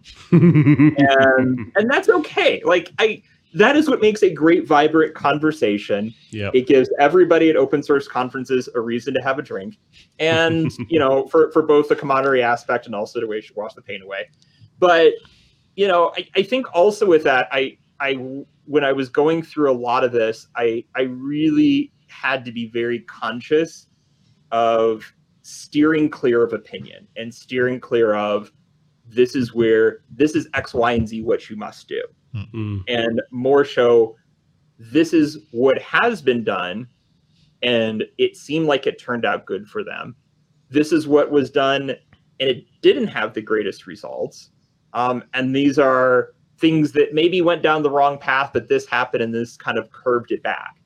and 0.98 1.72
and 1.76 1.90
that's 1.90 2.08
okay. 2.08 2.62
Like 2.64 2.92
I 2.98 3.22
that 3.54 3.76
is 3.76 3.88
what 3.88 4.00
makes 4.00 4.22
a 4.22 4.30
great 4.30 4.66
vibrant 4.66 5.14
conversation. 5.14 6.12
Yeah. 6.30 6.50
It 6.52 6.66
gives 6.66 6.90
everybody 6.98 7.50
at 7.50 7.56
open 7.56 7.82
source 7.84 8.08
conferences 8.08 8.68
a 8.74 8.80
reason 8.80 9.14
to 9.14 9.22
have 9.22 9.38
a 9.38 9.42
drink. 9.42 9.78
And 10.18 10.72
you 10.88 10.98
know, 10.98 11.26
for, 11.28 11.52
for 11.52 11.62
both 11.62 11.88
the 11.88 11.96
camaraderie 11.96 12.42
aspect 12.42 12.86
and 12.86 12.94
also 12.94 13.20
to 13.20 13.42
wash 13.54 13.74
the 13.74 13.82
pain 13.82 14.02
away. 14.02 14.28
But 14.80 15.12
you 15.76 15.88
know, 15.88 16.12
I, 16.16 16.28
I 16.36 16.42
think 16.42 16.66
also 16.74 17.06
with 17.06 17.24
that, 17.24 17.48
I 17.52 17.78
I 18.00 18.14
when 18.66 18.84
I 18.84 18.92
was 18.92 19.08
going 19.08 19.42
through 19.42 19.70
a 19.70 19.76
lot 19.76 20.04
of 20.04 20.12
this, 20.12 20.48
I 20.56 20.84
I 20.94 21.02
really 21.02 21.92
had 22.08 22.44
to 22.44 22.52
be 22.52 22.68
very 22.68 23.00
conscious 23.00 23.88
of 24.52 25.12
steering 25.42 26.08
clear 26.08 26.44
of 26.44 26.52
opinion 26.52 27.06
and 27.16 27.34
steering 27.34 27.80
clear 27.80 28.14
of 28.14 28.52
this 29.06 29.34
is 29.34 29.54
where 29.54 30.00
this 30.10 30.34
is 30.34 30.48
X, 30.54 30.72
Y, 30.72 30.92
and 30.92 31.08
Z 31.08 31.22
what 31.22 31.50
you 31.50 31.56
must 31.56 31.88
do. 31.88 32.02
Mm-hmm. 32.34 32.78
And 32.88 33.20
more 33.30 33.64
show 33.64 34.16
this 34.78 35.12
is 35.12 35.38
what 35.52 35.80
has 35.80 36.20
been 36.20 36.42
done 36.42 36.88
and 37.62 38.04
it 38.18 38.36
seemed 38.36 38.66
like 38.66 38.86
it 38.86 38.98
turned 38.98 39.24
out 39.24 39.46
good 39.46 39.68
for 39.68 39.84
them. 39.84 40.16
This 40.70 40.92
is 40.92 41.06
what 41.06 41.30
was 41.30 41.50
done 41.50 41.90
and 42.40 42.50
it 42.50 42.64
didn't 42.82 43.06
have 43.08 43.34
the 43.34 43.42
greatest 43.42 43.86
results 43.86 44.50
um, 44.94 45.24
and 45.34 45.54
these 45.54 45.78
are 45.78 46.30
things 46.58 46.92
that 46.92 47.12
maybe 47.12 47.42
went 47.42 47.62
down 47.62 47.82
the 47.82 47.90
wrong 47.90 48.16
path, 48.18 48.50
but 48.52 48.68
this 48.68 48.86
happened 48.86 49.22
and 49.22 49.34
this 49.34 49.56
kind 49.56 49.76
of 49.76 49.90
curved 49.90 50.32
it 50.32 50.42
back, 50.42 50.76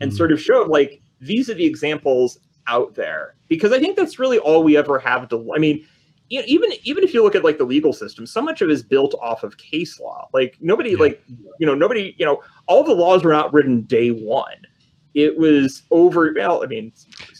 and 0.00 0.10
mm-hmm. 0.10 0.16
sort 0.16 0.32
of 0.32 0.40
showed 0.40 0.68
like 0.68 1.02
these 1.20 1.50
are 1.50 1.54
the 1.54 1.64
examples 1.64 2.38
out 2.66 2.94
there 2.94 3.34
because 3.48 3.72
I 3.72 3.78
think 3.78 3.96
that's 3.96 4.18
really 4.18 4.38
all 4.38 4.62
we 4.62 4.76
ever 4.76 4.98
have 4.98 5.28
to. 5.30 5.52
I 5.54 5.58
mean, 5.58 5.86
even 6.30 6.70
even 6.82 7.04
if 7.04 7.14
you 7.14 7.22
look 7.22 7.34
at 7.34 7.44
like 7.44 7.58
the 7.58 7.64
legal 7.64 7.92
system, 7.92 8.26
so 8.26 8.40
much 8.40 8.62
of 8.62 8.68
it 8.68 8.72
is 8.72 8.82
built 8.82 9.14
off 9.20 9.42
of 9.42 9.56
case 9.56 10.00
law. 10.00 10.28
Like 10.32 10.56
nobody, 10.60 10.90
yeah. 10.90 10.98
like 10.98 11.22
you 11.58 11.66
know, 11.66 11.74
nobody, 11.74 12.14
you 12.18 12.26
know, 12.26 12.42
all 12.66 12.82
the 12.82 12.94
laws 12.94 13.24
were 13.24 13.32
not 13.32 13.52
written 13.52 13.82
day 13.82 14.10
one. 14.10 14.66
It 15.14 15.38
was 15.38 15.82
over. 15.90 16.32
Well, 16.34 16.64
I 16.64 16.66
mean, 16.66 16.92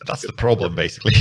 that's 0.06 0.22
the 0.22 0.32
problem, 0.32 0.74
basically. 0.74 1.14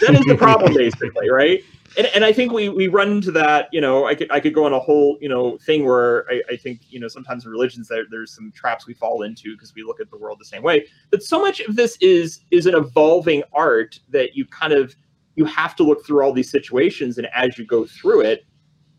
that 0.00 0.14
is 0.14 0.24
the 0.26 0.36
problem, 0.36 0.74
basically, 0.76 1.30
right? 1.30 1.62
And, 1.96 2.06
and 2.08 2.24
I 2.24 2.32
think 2.32 2.52
we 2.52 2.68
we 2.68 2.88
run 2.88 3.10
into 3.10 3.32
that. 3.32 3.68
You 3.72 3.80
know, 3.80 4.06
I 4.06 4.14
could 4.14 4.30
I 4.30 4.40
could 4.40 4.54
go 4.54 4.64
on 4.64 4.72
a 4.72 4.78
whole 4.78 5.18
you 5.20 5.28
know 5.28 5.58
thing 5.58 5.84
where 5.84 6.24
I, 6.30 6.42
I 6.50 6.56
think 6.56 6.80
you 6.88 7.00
know 7.00 7.08
sometimes 7.08 7.44
in 7.44 7.50
religions 7.50 7.88
there, 7.88 8.04
there's 8.10 8.34
some 8.34 8.52
traps 8.52 8.86
we 8.86 8.94
fall 8.94 9.22
into 9.22 9.54
because 9.54 9.74
we 9.74 9.82
look 9.82 10.00
at 10.00 10.10
the 10.10 10.18
world 10.18 10.38
the 10.40 10.44
same 10.44 10.62
way. 10.62 10.86
But 11.10 11.22
so 11.22 11.40
much 11.40 11.60
of 11.60 11.76
this 11.76 11.96
is 12.00 12.40
is 12.50 12.66
an 12.66 12.74
evolving 12.74 13.42
art 13.52 13.98
that 14.10 14.34
you 14.34 14.44
kind 14.46 14.72
of 14.72 14.94
you 15.36 15.44
have 15.44 15.76
to 15.76 15.82
look 15.82 16.04
through 16.04 16.22
all 16.22 16.32
these 16.32 16.50
situations 16.50 17.18
and 17.18 17.28
as 17.34 17.56
you 17.56 17.64
go 17.64 17.84
through 17.84 18.22
it 18.22 18.44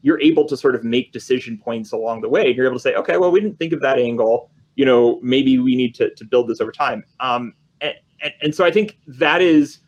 you're 0.04 0.22
able 0.22 0.46
to 0.46 0.56
sort 0.56 0.76
of 0.76 0.84
make 0.84 1.12
decision 1.12 1.58
points 1.58 1.92
along 1.92 2.22
the 2.22 2.30
way 2.30 2.54
you're 2.54 2.66
able 2.66 2.78
to 2.78 2.82
say 2.82 2.96
okay 2.96 3.18
well 3.18 3.32
we 3.32 3.42
didn't 3.42 3.58
think 3.58 3.74
of 3.74 3.82
that 3.82 4.00
angle 4.00 4.50
you 4.76 4.86
know 4.86 5.20
maybe 5.22 5.60
we 5.60 5.76
need 5.76 5.94
to, 5.94 6.14
to 6.16 6.24
build 6.24 6.48
this 6.48 6.62
over 6.62 6.72
time 6.72 7.04
um, 7.20 7.54
and, 7.82 7.96
and, 8.22 8.34
and 8.42 8.56
so 8.56 8.64
i 8.64 8.72
think 8.72 8.98
that 9.08 9.42
is 9.42 9.80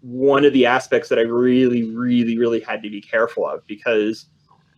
one 0.00 0.44
of 0.44 0.52
the 0.52 0.64
aspects 0.64 1.08
that 1.08 1.18
i 1.18 1.22
really 1.22 1.90
really 1.94 2.38
really 2.38 2.60
had 2.60 2.82
to 2.82 2.90
be 2.90 3.00
careful 3.00 3.46
of 3.46 3.66
because 3.66 4.26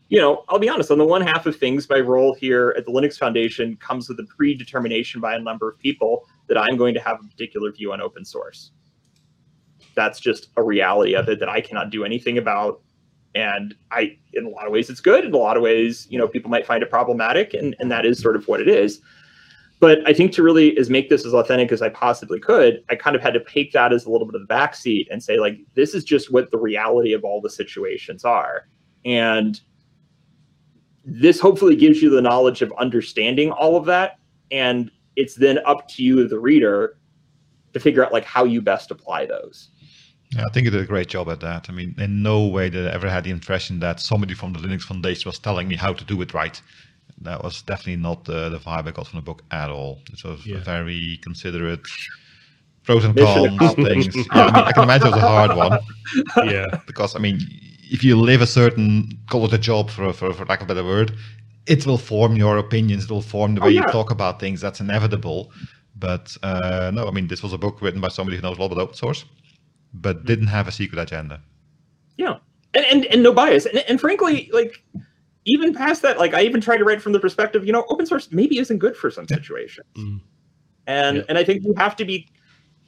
you 0.09 0.19
know 0.19 0.45
i'll 0.49 0.59
be 0.59 0.69
honest 0.69 0.91
on 0.91 0.99
the 0.99 1.05
one 1.05 1.21
half 1.21 1.45
of 1.47 1.57
things 1.57 1.89
my 1.89 2.01
role 2.01 2.35
here 2.35 2.75
at 2.77 2.87
the 2.87 2.93
linux 2.93 3.19
foundation 3.19 3.77
comes 3.77 4.09
with 4.09 4.19
a 4.19 4.25
predetermination 4.25 5.21
by 5.21 5.35
a 5.35 5.39
number 5.39 5.69
of 5.69 5.79
people 5.79 6.25
that 6.49 6.57
i'm 6.57 6.77
going 6.77 6.95
to 6.95 7.01
have 7.01 7.19
a 7.23 7.29
particular 7.29 7.71
view 7.71 7.93
on 7.93 8.01
open 8.01 8.25
source 8.25 8.73
that's 9.95 10.21
just 10.21 10.49
a 10.57 10.63
reality 10.63 11.15
of 11.15 11.29
it 11.29 11.39
that 11.41 11.49
I 11.49 11.61
cannot 11.61 11.91
do 11.91 12.05
anything 12.05 12.39
about. 12.39 12.81
And 13.35 13.75
I, 13.91 14.19
in 14.33 14.47
a 14.47 14.49
lot 14.49 14.67
of 14.67 14.73
ways, 14.73 14.91
it's 14.91 15.01
good. 15.01 15.25
In 15.25 15.35
a 15.35 15.37
lot 15.37 15.57
of 15.57 15.63
ways, 15.63 16.07
you 16.11 16.19
know, 16.19 16.27
people 16.27 16.51
might 16.51 16.67
find 16.67 16.83
it 16.83 16.91
problematic, 16.91 17.55
and, 17.55 17.77
and 17.79 17.91
that 17.91 18.05
is 18.05 18.21
sort 18.21 18.35
of 18.35 18.49
what 18.49 18.61
it 18.61 18.69
is. 18.69 19.01
But 19.81 20.07
I 20.07 20.13
think 20.13 20.33
to 20.33 20.43
really 20.43 20.69
is 20.79 20.91
make 20.91 21.09
this 21.09 21.25
as 21.25 21.33
authentic 21.33 21.73
as 21.73 21.81
I 21.81 21.89
possibly 21.89 22.39
could, 22.39 22.85
I 22.91 22.95
kind 22.95 23.17
of 23.17 23.23
had 23.23 23.33
to 23.33 23.43
take 23.45 23.73
that 23.73 23.93
as 23.95 24.05
a 24.05 24.11
little 24.11 24.27
bit 24.27 24.39
of 24.39 24.47
the 24.47 24.55
backseat 24.55 25.07
and 25.11 25.23
say, 25.23 25.39
like, 25.39 25.59
this 25.75 25.95
is 25.95 26.05
just 26.05 26.31
what 26.31 26.51
the 26.51 26.59
reality 26.59 27.15
of 27.15 27.25
all 27.25 27.41
the 27.41 27.49
situations 27.49 28.25
are. 28.25 28.69
And 29.07 29.59
this 31.05 31.41
hopefully 31.41 31.77
gives 31.77 32.03
you 32.03 32.11
the 32.11 32.21
knowledge 32.21 32.61
of 32.61 32.73
understanding 32.79 33.51
all 33.53 33.75
of 33.77 33.87
that. 33.87 34.19
And 34.51 34.91
it's 35.17 35.35
then 35.35 35.59
up 35.65 35.89
to 35.89 36.03
you, 36.03 36.29
the 36.29 36.39
reader, 36.39 36.99
to 37.73 37.81
figure 37.81 38.05
out 38.05 38.13
like 38.13 38.25
how 38.25 38.45
you 38.45 38.61
best 38.61 38.91
apply 38.91 39.27
those. 39.27 39.71
Yeah, 40.33 40.45
I 40.47 40.53
think 40.53 40.67
you 40.67 40.71
did 40.71 40.83
a 40.83 40.87
great 40.87 41.09
job 41.09 41.29
at 41.29 41.41
that. 41.41 41.69
I 41.69 41.73
mean, 41.73 41.95
in 41.99 42.23
no 42.23 42.47
way 42.47 42.69
did 42.71 42.87
I 42.87 42.93
ever 42.93 43.09
had 43.09 43.25
the 43.25 43.31
impression 43.31 43.81
that 43.81 43.99
somebody 43.99 44.35
from 44.35 44.53
the 44.53 44.61
Linux 44.61 44.83
Foundation 44.83 45.29
was 45.29 45.39
telling 45.39 45.67
me 45.69 45.75
how 45.75 45.93
to 45.93 46.05
do 46.05 46.21
it 46.23 46.35
right. 46.35 46.61
That 47.23 47.43
was 47.45 47.63
definitely 47.63 47.97
not 47.97 48.25
the, 48.25 48.49
the 48.49 48.59
vibe 48.59 48.89
I 48.89 48.91
got 48.93 49.07
from 49.07 49.19
the 49.19 49.25
book 49.25 49.43
at 49.51 49.71
all. 49.71 50.01
It 50.13 50.25
was 50.25 50.47
yeah. 50.47 50.59
very 50.59 51.19
considerate, 51.23 51.87
pros 52.85 53.05
and 53.05 53.17
cons 53.17 53.75
things. 53.75 54.17
yeah, 54.17 54.25
I, 54.31 54.47
mean, 54.47 54.65
I 54.65 54.73
can 54.73 54.85
imagine 54.85 55.09
it 55.09 55.15
was 55.15 55.23
a 55.23 55.29
hard 55.29 55.57
one. 55.57 55.79
Yeah, 56.49 56.67
because 56.87 57.15
I 57.15 57.19
mean, 57.19 57.39
if 57.91 58.03
you 58.03 58.17
live 58.17 58.41
a 58.41 58.47
certain 58.47 59.19
call 59.29 59.45
it 59.45 59.53
a 59.53 59.59
job 59.59 59.91
for, 59.91 60.13
for 60.13 60.33
for 60.33 60.45
lack 60.47 60.63
of 60.63 60.71
a 60.71 60.75
better 60.75 60.87
word, 60.87 61.13
it 61.67 61.87
will 61.87 61.99
form 61.99 62.37
your 62.37 62.57
opinions. 62.57 63.05
It 63.05 63.11
will 63.11 63.23
form 63.23 63.55
the 63.55 63.61
oh, 63.61 63.65
way 63.65 63.71
oh, 63.71 63.75
yeah. 63.75 63.87
you 63.87 63.93
talk 63.93 64.11
about 64.11 64.41
things. 64.41 64.61
That's 64.61 64.81
inevitable. 64.81 65.53
But 65.97 66.35
uh, 66.43 66.91
no, 66.95 67.07
I 67.07 67.11
mean, 67.11 67.29
this 67.29 67.43
was 67.43 67.53
a 67.53 67.59
book 67.59 67.83
written 67.83 68.01
by 68.01 68.09
somebody 68.09 68.37
who 68.37 68.43
knows 68.43 68.57
a 68.57 68.61
lot 68.61 68.73
about 68.73 68.83
open 68.83 68.95
source 68.95 69.27
but 69.93 70.19
hmm. 70.19 70.27
didn't 70.27 70.47
have 70.49 70.69
a 70.69 70.73
secret 70.73 71.01
agenda. 71.01 71.41
Yeah, 72.17 72.39
and 72.75 72.85
and, 72.87 73.07
and 73.07 73.23
no 73.23 73.33
bias, 73.33 73.67
and, 73.67 73.79
and 73.89 74.01
frankly, 74.01 74.51
like 74.53 74.83
even 75.45 75.75
past 75.75 76.03
that, 76.03 76.19
like 76.19 76.35
I 76.35 76.43
even 76.43 76.61
try 76.61 76.77
to 76.77 76.85
write 76.85 77.01
from 77.01 77.13
the 77.13 77.21
perspective, 77.21 77.65
you 77.65 77.73
know, 77.73 77.85
open 77.89 78.07
source 78.07 78.31
maybe 78.31 78.59
isn't 78.59 78.79
good 78.79 78.97
for 78.97 79.11
some 79.11 79.27
situations, 79.29 79.87
mm. 79.97 80.21
and 80.87 81.19
yeah. 81.19 81.23
and 81.29 81.39
I 81.39 81.45
think 81.45 81.65
you 81.65 81.75
have 81.77 81.97
to 81.97 82.05
be, 82.05 82.29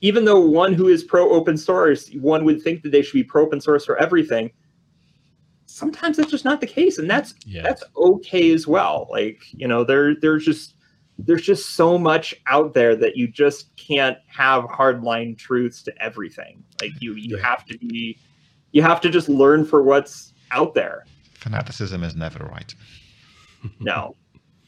even 0.00 0.24
though 0.24 0.40
one 0.40 0.74
who 0.74 0.88
is 0.88 1.02
pro 1.02 1.30
open 1.30 1.56
source, 1.56 2.10
one 2.14 2.44
would 2.44 2.62
think 2.62 2.82
that 2.82 2.92
they 2.92 3.02
should 3.02 3.14
be 3.14 3.24
pro 3.24 3.42
open 3.42 3.60
source 3.60 3.84
for 3.84 3.96
everything. 3.96 4.50
Sometimes 5.66 6.18
that's 6.18 6.30
just 6.30 6.44
not 6.44 6.60
the 6.60 6.66
case, 6.66 6.98
and 6.98 7.08
that's 7.08 7.34
yeah. 7.46 7.62
that's 7.62 7.82
okay 7.96 8.52
as 8.52 8.66
well. 8.66 9.08
Like 9.10 9.42
you 9.52 9.66
know, 9.66 9.84
there 9.84 10.14
there's 10.14 10.44
just 10.44 10.74
there's 11.18 11.42
just 11.42 11.70
so 11.70 11.96
much 11.98 12.34
out 12.46 12.74
there 12.74 12.96
that 12.96 13.16
you 13.16 13.28
just 13.28 13.74
can't 13.76 14.18
have 14.26 14.64
hardline 14.64 15.38
truths 15.38 15.82
to 15.84 16.02
everything. 16.02 16.62
Like 16.80 16.92
you 17.00 17.14
you 17.14 17.36
yeah. 17.36 17.46
have 17.46 17.64
to 17.66 17.78
be 17.78 18.18
you 18.72 18.82
have 18.82 19.00
to 19.02 19.10
just 19.10 19.28
learn 19.28 19.64
for 19.64 19.82
what's 19.82 20.34
out 20.50 20.74
there. 20.74 21.06
Fanaticism 21.42 22.02
is 22.02 22.14
never 22.14 22.44
right. 22.44 22.74
no. 23.80 24.16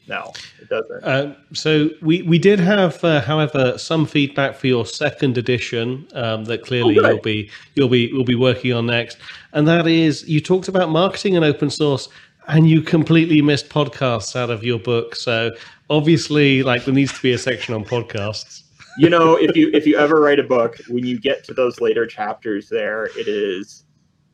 No, 0.07 0.33
it 0.61 0.69
doesn't. 0.69 1.03
Uh, 1.03 1.33
so 1.53 1.89
we, 2.01 2.21
we 2.21 2.37
did 2.37 2.59
have, 2.59 3.03
uh, 3.03 3.21
however, 3.21 3.75
some 3.77 4.05
feedback 4.05 4.55
for 4.55 4.67
your 4.67 4.85
second 4.85 5.35
edition 5.35 6.07
um, 6.13 6.45
that 6.45 6.63
clearly 6.63 6.99
oh, 6.99 7.09
you'll 7.09 7.21
be 7.21 7.49
you'll 7.73 7.89
be 7.89 8.09
you'll 8.13 8.23
be 8.23 8.35
working 8.35 8.71
on 8.71 8.85
next, 8.85 9.17
and 9.53 9.67
that 9.67 9.87
is 9.87 10.27
you 10.29 10.39
talked 10.39 10.67
about 10.67 10.89
marketing 10.89 11.35
and 11.35 11.43
open 11.43 11.71
source, 11.71 12.07
and 12.47 12.69
you 12.69 12.81
completely 12.81 13.41
missed 13.41 13.69
podcasts 13.69 14.35
out 14.35 14.51
of 14.51 14.63
your 14.63 14.77
book. 14.77 15.15
So 15.15 15.51
obviously, 15.89 16.61
like 16.61 16.85
there 16.85 16.93
needs 16.93 17.13
to 17.13 17.21
be 17.23 17.31
a 17.31 17.37
section 17.39 17.73
on 17.73 17.83
podcasts. 17.83 18.61
You 18.99 19.09
know, 19.09 19.35
if 19.35 19.55
you 19.55 19.71
if 19.73 19.87
you 19.87 19.97
ever 19.97 20.21
write 20.21 20.39
a 20.39 20.43
book, 20.43 20.77
when 20.87 21.05
you 21.05 21.19
get 21.19 21.43
to 21.45 21.53
those 21.55 21.81
later 21.81 22.05
chapters, 22.05 22.69
there 22.69 23.05
it 23.17 23.27
is. 23.27 23.84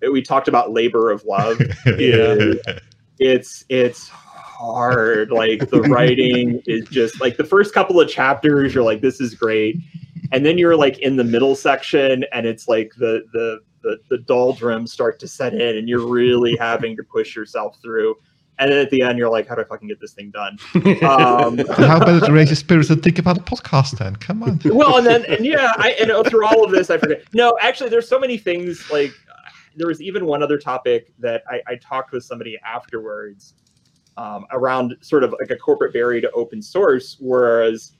We 0.01 0.21
talked 0.21 0.47
about 0.47 0.71
labor 0.71 1.11
of 1.11 1.23
love. 1.25 1.59
yeah, 1.85 2.53
it's 3.19 3.65
it's 3.69 4.09
hard. 4.09 5.31
Like 5.31 5.69
the 5.69 5.81
writing 5.81 6.61
is 6.65 6.87
just 6.89 7.19
like 7.21 7.37
the 7.37 7.43
first 7.43 7.73
couple 7.73 7.99
of 7.99 8.09
chapters, 8.09 8.73
you're 8.73 8.83
like, 8.83 9.01
this 9.01 9.19
is 9.19 9.35
great, 9.35 9.77
and 10.31 10.45
then 10.45 10.57
you're 10.57 10.75
like 10.75 10.99
in 10.99 11.15
the 11.15 11.23
middle 11.23 11.55
section, 11.55 12.25
and 12.31 12.45
it's 12.45 12.67
like 12.67 12.91
the 12.97 13.23
the 13.33 13.59
the, 13.83 13.97
the 14.09 14.17
doldrums 14.19 14.93
start 14.93 15.19
to 15.19 15.27
set 15.27 15.53
in, 15.53 15.77
and 15.77 15.89
you're 15.89 16.07
really 16.07 16.55
having 16.57 16.95
to 16.95 17.03
push 17.03 17.35
yourself 17.35 17.77
through 17.81 18.15
and 18.61 18.71
then 18.71 18.79
at 18.79 18.91
the 18.91 19.01
end 19.01 19.17
you're 19.17 19.29
like, 19.29 19.47
how 19.47 19.55
do 19.55 19.61
I 19.61 19.63
fucking 19.63 19.87
get 19.87 19.99
this 19.99 20.13
thing 20.13 20.31
done? 20.31 20.57
Um, 21.03 21.57
how 21.75 21.97
to 21.99 22.31
raise 22.31 22.49
your 22.49 22.55
spirits 22.55 22.91
and 22.91 23.01
think 23.01 23.17
about 23.17 23.39
a 23.39 23.41
podcast 23.41 23.97
then? 23.97 24.15
Come 24.17 24.43
on. 24.43 24.59
well, 24.65 24.97
and 24.97 25.05
then 25.05 25.25
and 25.25 25.43
yeah, 25.43 25.73
I 25.77 25.95
and 25.99 26.11
through 26.27 26.45
all 26.45 26.63
of 26.63 26.71
this, 26.71 26.91
I 26.91 26.99
forget. 26.99 27.23
No, 27.33 27.57
actually, 27.59 27.89
there's 27.89 28.07
so 28.07 28.19
many 28.19 28.37
things. 28.37 28.89
Like 28.91 29.11
there 29.75 29.87
was 29.87 30.01
even 30.01 30.25
one 30.25 30.43
other 30.43 30.57
topic 30.57 31.13
that 31.19 31.43
I, 31.49 31.61
I 31.67 31.75
talked 31.75 32.11
with 32.11 32.23
somebody 32.23 32.59
afterwards 32.65 33.55
um, 34.17 34.45
around 34.51 34.95
sort 35.01 35.23
of 35.23 35.33
like 35.39 35.49
a 35.51 35.55
corporate 35.55 35.93
barrier 35.93 36.21
to 36.21 36.31
open 36.31 36.61
source, 36.61 37.17
whereas 37.19 37.93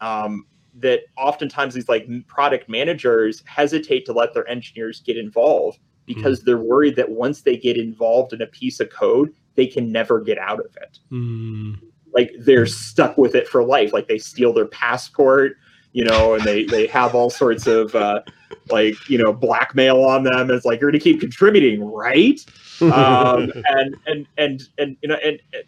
um, 0.00 0.46
that 0.74 1.00
oftentimes 1.16 1.74
these 1.74 1.88
like 1.88 2.06
product 2.26 2.68
managers 2.68 3.42
hesitate 3.46 4.06
to 4.06 4.12
let 4.12 4.34
their 4.34 4.48
engineers 4.48 5.00
get 5.00 5.16
involved 5.16 5.78
because 6.06 6.40
mm. 6.40 6.44
they're 6.46 6.58
worried 6.58 6.96
that 6.96 7.08
once 7.08 7.42
they 7.42 7.56
get 7.56 7.76
involved 7.76 8.32
in 8.32 8.40
a 8.42 8.46
piece 8.46 8.80
of 8.80 8.88
code 8.90 9.32
they 9.54 9.66
can 9.66 9.92
never 9.92 10.20
get 10.20 10.38
out 10.38 10.60
of 10.60 10.74
it. 10.76 10.98
Mm. 11.12 11.78
Like 12.14 12.32
they're 12.38 12.66
stuck 12.66 13.18
with 13.18 13.34
it 13.34 13.46
for 13.46 13.62
life. 13.62 13.92
Like 13.92 14.08
they 14.08 14.18
steal 14.18 14.52
their 14.52 14.66
passport, 14.66 15.56
you 15.92 16.04
know, 16.04 16.34
and 16.34 16.44
they 16.44 16.64
they 16.64 16.86
have 16.88 17.14
all 17.14 17.30
sorts 17.30 17.66
of 17.66 17.94
uh, 17.94 18.22
like 18.70 19.08
you 19.08 19.18
know 19.18 19.32
blackmail 19.32 20.04
on 20.04 20.24
them. 20.24 20.50
It's 20.50 20.64
like 20.64 20.80
you're 20.80 20.90
going 20.90 21.00
to 21.00 21.04
keep 21.04 21.20
contributing, 21.20 21.84
right? 21.84 22.40
um, 22.82 23.52
and 23.68 23.96
and 24.06 24.26
and 24.38 24.62
and 24.78 24.96
you 25.02 25.08
know 25.08 25.16
and. 25.16 25.40
and 25.52 25.64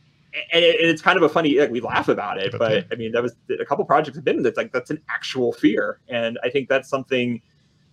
and, 0.51 0.65
it's 0.65 1.03
kind 1.03 1.19
of 1.19 1.23
a 1.23 1.29
funny 1.29 1.59
like 1.59 1.71
we 1.71 1.79
laugh 1.79 2.09
about 2.09 2.39
it 2.39 2.55
but 2.59 2.87
i 2.91 2.95
mean 2.95 3.13
that 3.13 3.23
was 3.23 3.35
a 3.61 3.67
couple 3.67 3.85
projects 3.85 4.17
have 4.17 4.25
been 4.25 4.43
that's 4.43 4.57
like 4.57 4.73
that's 4.73 4.89
an 4.89 4.99
actual 5.11 5.53
fear 5.53 6.01
and 6.09 6.39
i 6.43 6.49
think 6.49 6.71
that's 6.71 6.89
something 6.89 7.39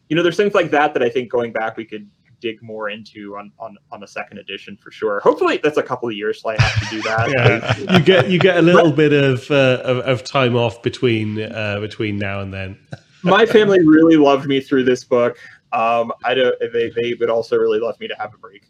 you 0.08 0.16
know 0.16 0.24
there's 0.24 0.38
things 0.38 0.54
like 0.54 0.72
that 0.72 0.94
that 0.94 1.04
i 1.04 1.10
think 1.10 1.30
going 1.30 1.52
back 1.52 1.76
we 1.76 1.84
could 1.84 2.10
dig 2.40 2.62
more 2.62 2.90
into 2.90 3.36
on 3.38 3.52
on 3.60 3.78
on 3.92 4.04
a 4.04 4.08
second 4.08 4.38
edition 4.38 4.78
for 4.78 4.92
sure. 4.92 5.20
Hopefully, 5.22 5.60
that's 5.62 5.78
a 5.78 5.84
couple 5.84 6.10
of 6.10 6.16
years 6.16 6.42
till 6.42 6.52
I 6.52 6.62
have 6.62 6.90
to 6.90 6.96
do 6.96 7.02
that. 7.04 7.30
yeah. 7.88 7.98
you 7.98 8.04
get 8.04 8.30
you 8.30 8.40
get 8.40 8.58
a 8.58 8.62
little 8.62 8.92
bit 8.92 9.14
of, 9.14 9.50
uh, 9.52 9.82
of, 9.84 9.98
of 10.00 10.24
time 10.24 10.56
off 10.56 10.82
between 10.82 11.42
uh, 11.42 11.80
between 11.80 12.18
now 12.18 12.42
and 12.42 12.54
then. 12.54 12.78
My 13.24 13.46
family 13.46 13.86
really 13.86 14.16
loved 14.16 14.48
me 14.48 14.62
through 14.62 14.84
this 14.86 15.04
book. 15.04 15.38
Um, 15.72 16.12
I 16.24 16.34
don't. 16.34 16.56
They 16.74 16.90
they 16.90 17.14
would 17.20 17.30
also 17.30 17.58
really 17.58 17.80
love 17.80 18.00
me 18.00 18.08
to 18.08 18.16
have 18.16 18.34
a 18.34 18.38
break. 18.38 18.64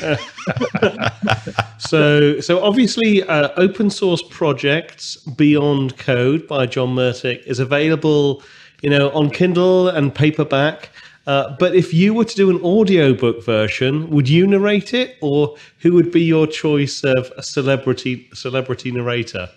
so 1.78 2.40
so 2.40 2.62
obviously, 2.62 3.22
uh, 3.24 3.48
open 3.56 3.90
source 3.90 4.22
projects 4.30 5.16
beyond 5.16 5.96
code 5.98 6.46
by 6.46 6.66
John 6.66 6.94
Mertic 6.94 7.42
is 7.44 7.58
available, 7.58 8.42
you 8.82 8.90
know, 8.90 9.10
on 9.10 9.30
Kindle 9.30 9.88
and 9.88 10.14
paperback. 10.14 10.90
Uh, 11.26 11.56
but 11.58 11.74
if 11.74 11.94
you 11.94 12.12
were 12.12 12.24
to 12.24 12.36
do 12.36 12.50
an 12.50 12.60
audiobook 12.62 13.44
version, 13.44 14.10
would 14.10 14.28
you 14.28 14.46
narrate 14.46 14.92
it, 14.92 15.16
or 15.22 15.56
who 15.80 15.94
would 15.94 16.12
be 16.12 16.22
your 16.22 16.46
choice 16.46 17.02
of 17.02 17.32
a 17.36 17.42
celebrity 17.42 18.28
celebrity 18.34 18.90
narrator? 18.90 19.48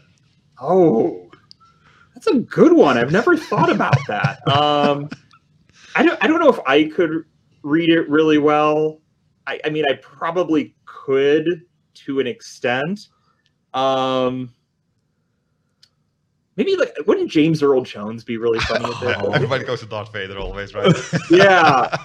Oh, 0.61 1.29
that's 2.13 2.27
a 2.27 2.39
good 2.39 2.73
one. 2.73 2.97
I've 2.97 3.11
never 3.11 3.35
thought 3.35 3.69
about 3.69 3.97
that. 4.07 4.39
Um, 4.47 5.09
I 5.95 6.03
don't. 6.03 6.23
I 6.23 6.27
don't 6.27 6.39
know 6.39 6.49
if 6.49 6.59
I 6.65 6.85
could 6.85 7.25
read 7.63 7.89
it 7.89 8.07
really 8.09 8.37
well. 8.37 9.01
I, 9.45 9.59
I 9.65 9.69
mean, 9.69 9.83
I 9.89 9.95
probably 9.95 10.75
could 10.85 11.45
to 12.05 12.19
an 12.19 12.27
extent. 12.27 13.07
Um, 13.73 14.53
maybe 16.57 16.75
like 16.75 16.93
wouldn't 17.05 17.31
James 17.31 17.63
Earl 17.63 17.81
Jones 17.81 18.23
be 18.23 18.37
really 18.37 18.59
funny 18.59 18.85
at 18.85 18.99
this? 18.99 19.17
Oh, 19.19 19.31
everybody 19.31 19.63
goes 19.63 19.79
to 19.81 19.85
Darth 19.85 20.11
Vader 20.11 20.37
always, 20.37 20.73
right? 20.73 20.93
yeah. 21.31 21.95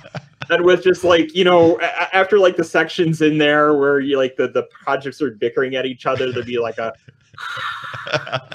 And 0.50 0.64
with 0.64 0.82
just 0.84 1.02
like 1.04 1.34
you 1.34 1.44
know, 1.44 1.78
a- 1.80 2.14
after 2.16 2.38
like 2.38 2.56
the 2.56 2.64
sections 2.64 3.22
in 3.22 3.38
there 3.38 3.74
where 3.74 4.00
you 4.00 4.16
like 4.18 4.36
the 4.36 4.48
the 4.48 4.64
projects 4.64 5.20
are 5.22 5.30
bickering 5.32 5.74
at 5.76 5.86
each 5.86 6.06
other, 6.06 6.30
there'd 6.32 6.46
be 6.46 6.58
like 6.58 6.78
a. 6.78 6.92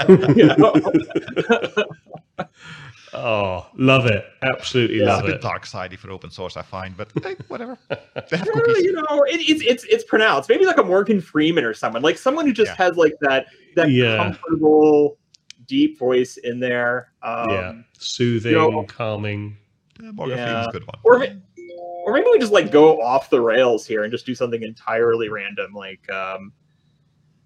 you 0.08 0.46
know? 0.58 0.74
Oh, 3.14 3.66
love 3.76 4.06
it! 4.06 4.26
Absolutely 4.44 4.98
Yeah. 4.98 5.04
It's 5.04 5.12
a 5.12 5.16
love 5.16 5.26
bit 5.26 5.36
it. 5.36 5.42
dark 5.42 5.66
sidey 5.66 5.96
for 5.96 6.12
open 6.12 6.30
source, 6.30 6.58
I 6.58 6.62
find, 6.62 6.96
but 6.96 7.10
hey, 7.24 7.36
whatever. 7.48 7.78
They 7.90 8.38
have 8.38 8.48
Yeah, 8.54 8.74
you 8.78 8.92
know, 8.92 9.24
it, 9.24 9.40
it's 9.50 9.64
it's 9.64 9.84
it's 9.86 10.04
pronounced. 10.04 10.50
Maybe 10.50 10.66
like 10.66 10.78
a 10.78 10.84
Morgan 10.84 11.22
Freeman 11.22 11.64
or 11.64 11.74
someone, 11.74 12.02
like 12.02 12.18
someone 12.18 12.46
who 12.46 12.52
just 12.54 12.72
Yeah. 12.78 12.86
has 12.86 12.98
like 12.98 13.14
that 13.22 13.48
that 13.76 13.90
Yeah. 13.92 14.18
comfortable, 14.18 15.18
deep 15.68 16.00
voice 16.00 16.38
in 16.38 16.60
there. 16.60 17.12
Um, 17.22 17.50
yeah, 17.50 17.74
soothing, 17.98 18.52
you 18.54 18.58
know- 18.58 18.84
calming. 18.86 19.58
Yeah, 20.02 20.12
Morgan 20.12 20.38
Yeah. 20.38 20.46
Freeman's 20.46 20.68
a 20.68 20.72
good 20.72 20.88
one. 20.88 21.00
Or 21.04 21.28
or 22.06 22.14
maybe 22.14 22.28
we 22.32 22.40
just 22.40 22.54
like 22.54 22.72
go 22.72 23.02
off 23.02 23.30
the 23.30 23.42
rails 23.42 23.86
here 23.86 24.04
and 24.04 24.12
just 24.12 24.26
do 24.26 24.34
something 24.34 24.62
entirely 24.64 25.28
random, 25.30 25.74
like 25.74 26.10
um, 26.12 26.54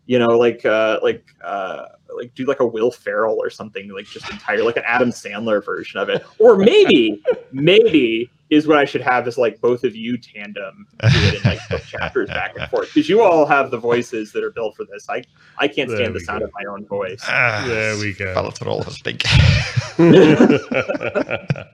you 0.05 0.19
know, 0.19 0.37
like 0.37 0.65
uh, 0.65 0.99
like 1.01 1.25
uh, 1.43 1.85
like 2.15 2.35
do 2.35 2.45
like 2.45 2.59
a 2.59 2.65
Will 2.65 2.91
Ferrell 2.91 3.37
or 3.41 3.49
something, 3.49 3.89
like 3.89 4.05
just 4.05 4.29
entire 4.29 4.63
like 4.63 4.77
an 4.77 4.83
Adam 4.85 5.09
Sandler 5.09 5.63
version 5.65 5.99
of 5.99 6.09
it. 6.09 6.23
Or 6.37 6.57
maybe 6.57 7.23
maybe 7.51 8.29
is 8.51 8.67
what 8.67 8.77
I 8.77 8.85
should 8.85 9.01
have 9.01 9.27
is 9.27 9.37
like 9.37 9.59
both 9.61 9.83
of 9.83 9.95
you 9.95 10.17
tandem 10.17 10.85
do 11.01 11.07
it 11.09 11.33
in 11.35 11.41
like 11.49 11.59
chapters 11.87 12.29
back 12.29 12.55
and 12.57 12.69
forth 12.69 12.89
because 12.93 13.09
you 13.09 13.21
all 13.23 13.45
have 13.45 13.71
the 13.71 13.77
voices 13.77 14.31
that 14.33 14.43
are 14.43 14.51
built 14.51 14.75
for 14.75 14.85
this. 14.85 15.07
I 15.09 15.23
I 15.57 15.67
can't 15.67 15.89
There 15.89 15.97
stand 15.97 16.13
the 16.13 16.19
we 16.19 16.25
sound 16.25 16.39
go. 16.41 16.45
of 16.45 16.51
my 16.53 16.69
own 16.69 16.85
voice. 16.85 17.21
Ah, 17.27 17.63
There 17.65 17.97
we 17.97 18.13
go. 18.13 18.33
Valid 18.33 18.57
for 18.57 18.67
all 18.67 18.81
of 18.81 18.87
us, 18.87 18.97
I. 19.01 19.23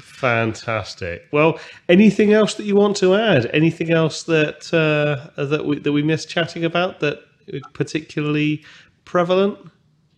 Fantastic. 0.00 1.28
Well, 1.32 1.58
anything 1.88 2.32
else 2.32 2.54
that 2.54 2.64
you 2.64 2.76
want 2.76 2.96
to 2.98 3.14
add? 3.14 3.46
Anything 3.52 3.90
else 3.90 4.22
that 4.24 4.72
uh, 4.72 5.44
that 5.44 5.66
we 5.66 5.78
that 5.80 5.92
we 5.92 6.02
missed 6.02 6.28
chatting 6.28 6.64
about 6.64 7.00
that 7.00 7.18
is 7.46 7.62
particularly 7.74 8.64
prevalent? 9.04 9.58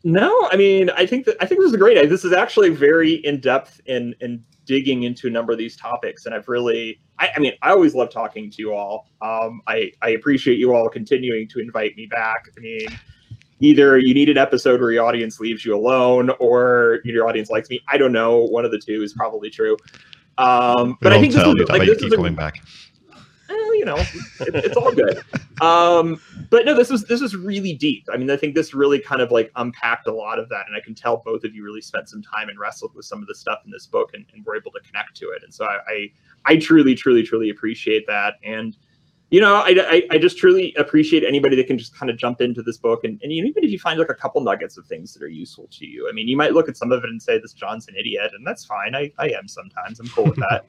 No, 0.05 0.49
I 0.53 0.57
mean, 0.57 0.91
I 0.91 1.07
think 1.07 1.27
that 1.27 1.37
I 1.41 1.47
think 1.47 1.61
this 1.61 1.69
is 1.69 1.75
a 1.75 1.79
great. 1.79 2.09
This 2.09 2.25
is 2.25 2.33
actually 2.33 2.69
very 2.71 3.15
in 3.15 3.41
depth 3.41 3.81
and 3.89 4.15
in 4.21 4.45
digging 4.67 5.05
into 5.05 5.29
a 5.29 5.31
number 5.31 5.53
of 5.53 5.59
these 5.59 5.77
topics, 5.77 6.27
and 6.27 6.35
I've 6.35 6.49
really, 6.49 7.01
I, 7.19 7.31
I 7.37 7.39
mean, 7.39 7.53
I 7.63 7.71
always 7.71 7.95
love 7.95 8.11
talking 8.11 8.51
to 8.51 8.63
you 8.63 8.75
all. 8.75 9.11
Um, 9.23 9.63
I 9.67 9.93
I 10.03 10.11
appreciate 10.11 10.59
you 10.59 10.75
all 10.75 10.89
continuing 10.89 11.49
to 11.49 11.61
invite 11.61 11.97
me 11.97 12.07
back. 12.07 12.49
I 12.57 12.61
mean, 12.61 12.89
either 13.61 13.99
you 13.99 14.13
need 14.13 14.29
an 14.29 14.39
episode 14.39 14.81
where 14.81 14.91
your 14.91 15.05
audience 15.05 15.41
leaves 15.41 15.65
you 15.65 15.75
alone, 15.75 16.31
or 16.41 17.01
your 17.05 17.27
audience 17.27 17.51
likes 17.51 17.71
me. 17.71 17.81
I 17.89 17.97
don't 17.97 18.13
know. 18.13 18.39
One 18.39 18.65
of 18.65 18.71
the 18.71 18.79
two 18.79 19.03
is 19.03 19.13
probably 19.13 19.51
true. 19.51 19.77
Um, 20.39 20.99
but 21.01 21.13
I 21.13 21.21
think 21.21 21.33
this 21.33 21.43
is 21.43 21.69
like 21.69 21.87
this 21.87 22.03
is 22.03 22.13
a, 22.13 22.31
back. 22.31 22.57
You 23.77 23.85
know, 23.85 23.97
it, 23.97 24.55
it's 24.55 24.77
all 24.77 24.93
good. 24.93 25.23
Um, 25.61 26.21
but 26.51 26.65
no, 26.65 26.75
this 26.75 26.91
was 26.91 27.05
this 27.05 27.21
was 27.21 27.37
really 27.37 27.73
deep. 27.75 28.07
I 28.13 28.17
mean, 28.17 28.31
I 28.31 28.37
think 28.37 28.55
this 28.55 28.75
really 28.75 28.99
kind 28.99 29.21
of 29.21 29.31
like 29.31 29.51
unpacked 29.57 30.07
a 30.07 30.13
lot 30.13 30.39
of 30.39 30.49
that, 30.49 30.67
and 30.67 30.77
I 30.77 30.81
can 30.81 30.95
tell 30.95 31.19
both 31.19 31.45
of 31.45 31.55
you 31.55 31.65
really 31.65 31.81
spent 31.81 32.09
some 32.09 32.23
time 32.23 32.49
and 32.49 32.59
wrestled 32.59 32.95
with 32.95 33.07
some 33.07 33.21
of 33.21 33.29
the 33.29 33.35
stuff 33.35 33.61
in 33.65 33.71
this 33.71 33.87
book, 33.87 34.11
and, 34.15 34.25
and 34.35 34.45
were 34.45 34.57
able 34.57 34.71
to 34.73 34.81
connect 34.81 35.17
to 35.17 35.31
it. 35.31 35.43
And 35.43 35.53
so 35.53 35.65
I, 35.65 35.79
I, 35.89 36.13
I 36.45 36.57
truly, 36.57 36.95
truly, 36.95 37.23
truly 37.23 37.51
appreciate 37.51 38.07
that. 38.07 38.35
And 38.45 38.77
you 39.31 39.41
know, 39.41 39.57
I, 39.57 39.75
I, 39.89 40.03
I 40.13 40.19
just 40.19 40.39
truly 40.39 40.73
appreciate 40.77 41.25
anybody 41.25 41.57
that 41.57 41.67
can 41.67 41.77
just 41.77 41.97
kind 41.97 42.11
of 42.11 42.17
jump 42.17 42.41
into 42.41 42.63
this 42.63 42.77
book, 42.77 43.03
and, 43.05 43.21
and 43.23 43.33
even 43.33 43.65
if 43.65 43.71
you 43.71 43.79
find 43.79 43.99
like 43.99 44.11
a 44.11 44.15
couple 44.15 44.41
nuggets 44.41 44.77
of 44.77 44.87
things 44.87 45.13
that 45.15 45.23
are 45.23 45.29
useful 45.29 45.69
to 45.73 45.87
you. 45.87 46.09
I 46.09 46.13
mean, 46.13 46.29
you 46.29 46.37
might 46.37 46.53
look 46.53 46.69
at 46.69 46.77
some 46.77 46.93
of 46.93 47.03
it 47.03 47.11
and 47.11 47.21
say, 47.21 47.39
"This 47.39 47.53
John's 47.53 47.89
an 47.89 47.97
idiot," 47.99 48.31
and 48.35 48.47
that's 48.47 48.65
fine. 48.65 48.95
I, 48.95 49.11
I 49.19 49.31
am 49.31 49.49
sometimes. 49.49 49.99
I'm 49.99 50.09
cool 50.09 50.27
with 50.27 50.37
that. 50.37 50.67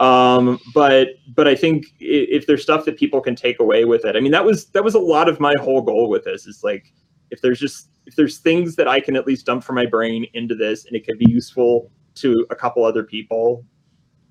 Um 0.00 0.58
but 0.74 1.08
but 1.34 1.46
i 1.46 1.54
think 1.54 1.86
if 2.00 2.46
there's 2.46 2.62
stuff 2.62 2.84
that 2.84 2.96
people 2.98 3.20
can 3.20 3.36
take 3.36 3.60
away 3.60 3.84
with 3.84 4.04
it 4.04 4.16
i 4.16 4.20
mean 4.20 4.32
that 4.32 4.44
was 4.44 4.66
that 4.70 4.82
was 4.82 4.94
a 4.94 4.98
lot 4.98 5.28
of 5.28 5.38
my 5.38 5.54
whole 5.60 5.82
goal 5.82 6.08
with 6.08 6.24
this 6.24 6.46
is 6.46 6.64
like 6.64 6.92
if 7.30 7.40
there's 7.42 7.60
just 7.60 7.90
if 8.06 8.16
there's 8.16 8.38
things 8.38 8.74
that 8.76 8.88
i 8.88 8.98
can 8.98 9.14
at 9.14 9.26
least 9.26 9.46
dump 9.46 9.62
from 9.62 9.76
my 9.76 9.86
brain 9.86 10.26
into 10.34 10.54
this 10.54 10.86
and 10.86 10.96
it 10.96 11.04
can 11.04 11.16
be 11.18 11.30
useful 11.30 11.90
to 12.14 12.46
a 12.50 12.56
couple 12.56 12.84
other 12.84 13.04
people 13.04 13.64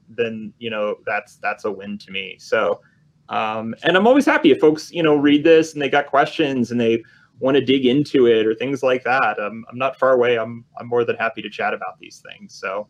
then 0.10 0.54
you 0.60 0.70
know 0.70 0.96
that's 1.06 1.38
that's 1.38 1.66
a 1.66 1.72
win 1.72 1.98
to 1.98 2.12
me. 2.12 2.36
So 2.40 2.82
um 3.30 3.76
and 3.84 3.96
i'm 3.96 4.08
always 4.08 4.26
happy 4.26 4.52
if 4.52 4.60
folks 4.60 4.92
you 4.92 5.04
know 5.04 5.16
read 5.16 5.44
this 5.44 5.74
and 5.74 5.82
they 5.82 5.90
got 5.90 6.08
questions 6.08 6.72
and 6.72 6.82
they 6.82 7.04
want 7.38 7.56
to 7.56 7.64
dig 7.64 7.86
into 7.86 8.26
it 8.26 8.46
or 8.46 8.56
things 8.56 8.84
like 8.84 9.04
that. 9.04 9.40
Um, 9.40 9.64
i'm 9.70 9.78
not 9.78 9.98
far 9.98 10.14
away. 10.14 10.38
I'm 10.38 10.66
i'm 10.80 10.88
more 10.88 11.06
than 11.06 11.16
happy 11.16 11.42
to 11.42 11.50
chat 11.50 11.74
about 11.74 12.00
these 12.00 12.24
things. 12.28 12.56
So 12.56 12.88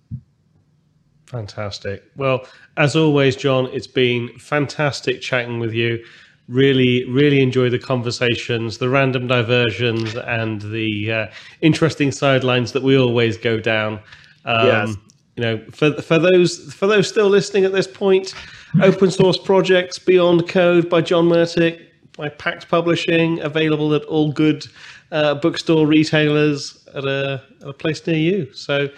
Fantastic. 1.30 2.04
Well, 2.16 2.48
as 2.78 2.96
always, 2.96 3.36
John, 3.36 3.68
it's 3.72 3.86
been 3.86 4.30
fantastic 4.40 5.22
chatting 5.22 5.60
with 5.60 5.74
you. 5.74 6.04
Really, 6.48 7.06
really 7.06 7.40
enjoy 7.42 7.70
the 7.70 7.78
conversations, 7.78 8.80
the 8.80 8.90
random 8.90 9.28
diversions, 9.28 10.16
and 10.16 10.60
the 10.60 11.12
uh, 11.12 11.28
interesting 11.62 12.12
sidelines 12.12 12.72
that 12.72 12.82
we 12.82 12.98
always 12.98 13.38
go 13.38 13.60
down. 13.60 14.00
Um, 14.46 14.68
Yes. 14.68 14.96
You 15.36 15.46
know, 15.46 15.66
for 15.72 15.94
for 16.02 16.20
those 16.20 16.74
for 16.74 16.86
those 16.88 17.08
still 17.08 17.30
listening 17.30 17.64
at 17.64 17.72
this 17.72 17.88
point, 17.88 18.34
open 18.82 19.10
source 19.10 19.38
projects 19.38 19.98
Beyond 19.98 20.50
Code 20.50 20.90
by 20.90 21.00
John 21.00 21.30
Mertic 21.30 21.86
by 22.18 22.28
Packt 22.28 22.68
Publishing, 22.68 23.40
available 23.40 23.94
at 23.94 24.04
all 24.04 24.34
good 24.34 24.66
uh, 25.14 25.36
bookstore 25.36 25.88
retailers 25.88 26.86
at 26.94 27.06
a, 27.06 27.42
at 27.62 27.68
a 27.70 27.74
place 27.74 28.06
near 28.06 28.18
you. 28.18 28.52
So 28.54 28.90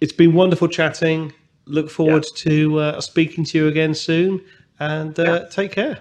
it's 0.00 0.12
been 0.12 0.34
wonderful 0.34 0.68
chatting. 0.68 1.32
Look 1.66 1.90
forward 1.90 2.24
to 2.36 2.78
uh, 2.78 3.00
speaking 3.00 3.44
to 3.44 3.58
you 3.58 3.68
again 3.68 3.94
soon, 3.94 4.40
and 4.78 5.18
uh, 5.18 5.22
Yeah. 5.22 5.48
take 5.50 5.72
care. 5.72 5.98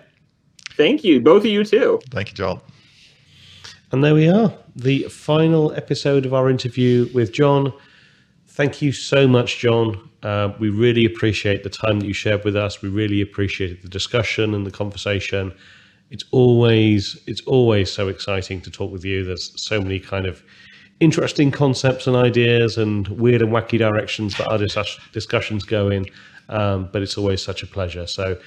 thank 0.77 1.03
you 1.03 1.21
both 1.21 1.43
of 1.43 1.49
you 1.49 1.63
too 1.63 1.99
Thank 2.11 2.29
you, 2.29 2.35
John. 2.35 2.59
And 3.91 4.03
there 4.03 4.13
we 4.13 4.27
are, 4.27 4.51
the 4.75 5.03
final 5.03 5.71
episode 5.73 6.25
of 6.25 6.33
our 6.33 6.49
interview 6.49 7.07
with 7.13 7.31
John. 7.31 7.71
Thank 8.47 8.81
you 8.81 8.91
so 8.91 9.27
much, 9.27 9.59
John. 9.59 10.09
Uh, 10.23 10.53
we 10.59 10.69
really 10.69 11.05
appreciate 11.05 11.63
the 11.63 11.69
time 11.69 11.99
that 11.99 12.07
you 12.07 12.13
shared 12.13 12.43
with 12.43 12.55
us. 12.55 12.81
We 12.81 12.89
really 12.89 13.21
appreciate 13.21 13.81
the 13.83 13.87
discussion 13.89 14.53
and 14.53 14.65
the 14.65 14.71
conversation. 14.71 15.53
It's 16.09 16.25
always 16.31 17.17
it's 17.27 17.41
always 17.41 17.91
so 17.91 18.07
exciting 18.09 18.61
to 18.61 18.71
talk 18.71 18.91
with 18.91 19.05
you. 19.05 19.23
There's 19.23 19.51
so 19.61 19.79
many 19.81 19.99
kind 19.99 20.25
of 20.25 20.43
interesting 20.99 21.51
concepts 21.51 22.07
and 22.07 22.15
ideas 22.15 22.77
and 22.77 23.07
weird 23.09 23.41
and 23.41 23.51
wacky 23.51 23.77
directions 23.77 24.37
that 24.37 24.47
our 24.47 24.57
dis- 24.57 24.99
discussions 25.11 25.63
go 25.63 25.89
in. 25.89 26.05
Um, 26.49 26.89
but 26.93 27.01
it's 27.01 27.17
always 27.17 27.41
such 27.41 27.63
a 27.63 27.67
pleasure. 27.67 28.05
So, 28.05 28.37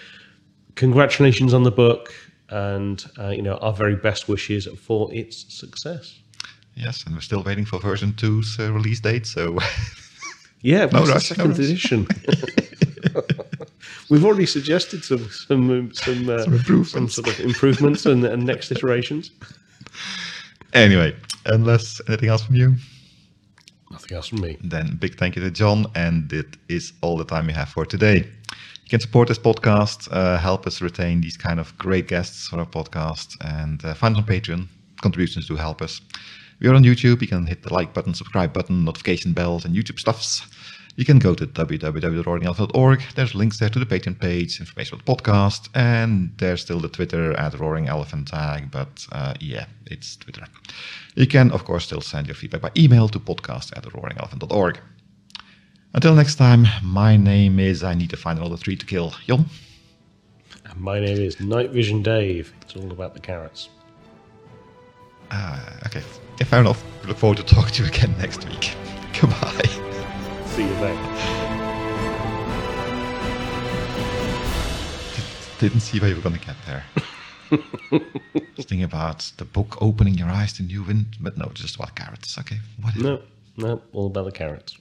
congratulations 0.77 1.53
on 1.53 1.65
the 1.65 1.73
book, 1.73 2.15
and 2.49 3.05
uh, 3.19 3.31
you 3.31 3.43
know 3.43 3.57
our 3.57 3.73
very 3.73 3.97
best 3.97 4.29
wishes 4.29 4.69
for 4.81 5.13
its 5.13 5.53
success. 5.53 6.19
Yes, 6.77 7.03
and 7.05 7.15
we're 7.17 7.21
still 7.23 7.43
waiting 7.43 7.65
for 7.65 7.81
version 7.81 8.13
2's 8.13 8.61
uh, 8.61 8.73
release 8.73 9.01
date, 9.01 9.27
so 9.27 9.59
Yeah, 10.63 10.85
No 10.93 11.05
rush, 11.05 11.27
second 11.27 11.49
rush. 11.51 11.59
edition? 11.59 12.07
We've 14.11 14.25
already 14.25 14.47
suggested 14.47 15.05
some 15.05 15.29
some 15.31 15.71
um, 15.71 15.93
some, 15.93 16.29
uh, 16.29 16.45
Some 16.45 16.85
some 16.85 17.09
sort 17.09 17.29
of 17.29 17.41
improvements 17.41 18.07
and, 18.07 18.25
and 18.25 18.45
next 18.47 18.71
iterations. 18.71 19.33
anyway, 20.73 21.15
unless 21.49 22.01
anything 22.09 22.29
else 22.29 22.45
from 22.45 22.57
you, 22.57 22.75
Nothing 23.91 24.17
else 24.17 24.29
from 24.29 24.41
me. 24.41 24.57
then 24.63 24.97
big 25.01 25.17
thank 25.17 25.37
you 25.37 25.43
to 25.43 25.51
John, 25.51 25.87
and 25.95 26.33
it 26.33 26.57
is 26.69 26.93
all 27.01 27.17
the 27.17 27.25
time 27.25 27.47
we 27.47 27.53
have 27.55 27.69
for 27.71 27.87
today. 27.87 28.17
You 28.17 28.91
can 28.91 29.01
support 29.01 29.29
this 29.29 29.39
podcast, 29.39 30.09
uh, 30.13 30.39
help 30.39 30.67
us 30.67 30.81
retain 30.81 31.21
these 31.21 31.37
kind 31.37 31.61
of 31.61 31.77
great 31.79 32.09
guests 32.09 32.49
for 32.49 32.59
our 32.59 32.67
podcast, 32.67 33.37
and 33.41 33.85
uh, 33.85 33.95
find 33.95 34.15
us 34.17 34.23
on 34.23 34.27
Patreon. 34.27 34.67
Contributions 35.01 35.47
do 35.49 35.57
help 35.57 35.83
us. 35.83 36.01
We 36.61 36.69
are 36.69 36.75
on 36.75 36.83
YouTube. 36.83 37.21
You 37.23 37.29
can 37.29 37.47
hit 37.47 37.63
the 37.63 37.73
like 37.73 37.95
button, 37.95 38.15
subscribe 38.15 38.53
button, 38.53 38.85
notification 38.85 39.33
bells, 39.33 39.65
and 39.65 39.75
YouTube 39.75 39.99
stuffs. 40.01 40.43
You 40.99 41.05
can 41.05 41.21
go 41.21 41.33
to 41.33 41.47
www.roaringelephant.org. 41.47 43.03
There's 43.15 43.33
links 43.33 43.61
there 43.61 43.69
to 43.69 43.79
the 43.79 43.87
Patreon 43.87 44.19
page, 44.19 44.59
information 44.59 44.99
about 44.99 45.07
the 45.07 45.23
podcast, 45.23 45.69
and 45.73 46.33
there's 46.39 46.61
still 46.61 46.81
the 46.81 46.89
Twitter 46.89 47.35
at 47.35 47.57
Roaring 47.57 47.87
Elephant 47.87 48.27
tag, 48.27 48.73
but 48.73 49.07
uh, 49.13 49.35
yeah, 49.39 49.67
it's 49.87 50.17
Twitter. 50.17 50.45
You 51.15 51.29
can, 51.29 51.53
of 51.53 51.65
course, 51.65 51.85
still 51.85 52.01
send 52.01 52.27
your 52.27 52.35
feedback 52.35 52.63
by 52.63 52.73
email 52.77 53.09
to 53.11 53.21
podcast 53.21 53.77
at 53.77 53.85
roaringelephant.org. 53.85 54.81
Until 55.95 56.17
next 56.17 56.35
time, 56.35 56.67
my 56.83 57.17
name 57.17 57.61
is 57.61 57.85
I 57.85 57.95
need 57.95 58.11
to 58.11 58.17
find 58.17 58.37
another 58.37 58.57
tree 58.57 58.75
to 58.77 58.85
kill. 58.85 59.15
Jon? 59.25 59.47
And 60.65 60.81
my 60.81 60.99
name 60.99 61.19
is 61.19 61.39
Night 61.39 61.71
Vision 61.71 62.03
Dave. 62.03 62.53
It's 62.63 62.75
all 62.75 62.91
about 62.91 63.15
the 63.15 63.21
carrots. 63.21 63.69
Uh, 65.31 65.61
okay, 65.87 66.03
fair 66.45 66.59
enough. 66.59 66.83
Look 67.07 67.19
forward 67.19 67.37
to 67.37 67.45
talking 67.45 67.75
to 67.75 67.83
you 67.85 67.89
again 67.89 68.17
next 68.19 68.49
week. 68.49 68.75
Goodbye. 69.21 69.78
See 70.59 70.65
you 70.65 70.75
then. 70.81 70.99
Didn't 75.61 75.81
see 75.83 76.01
where 76.01 76.11
you 76.11 76.17
were 76.17 76.21
going 76.21 76.37
to 76.37 76.45
get 76.45 76.57
there. 76.67 76.85
Thinking 78.57 78.83
about 78.83 79.31
the 79.37 79.45
book 79.45 79.81
opening 79.81 80.15
your 80.15 80.27
eyes 80.27 80.53
to 80.55 80.65
new 80.65 80.83
wind, 80.83 81.17
but 81.21 81.39
no, 81.39 81.49
just 81.55 81.77
about 81.77 81.95
carrots. 81.95 82.37
Okay, 82.39 82.57
whatever. 82.83 83.05
No, 83.05 83.23
no, 83.57 83.83
all 83.93 84.09
about 84.09 84.25
the 84.25 84.33
carrots. 84.33 84.77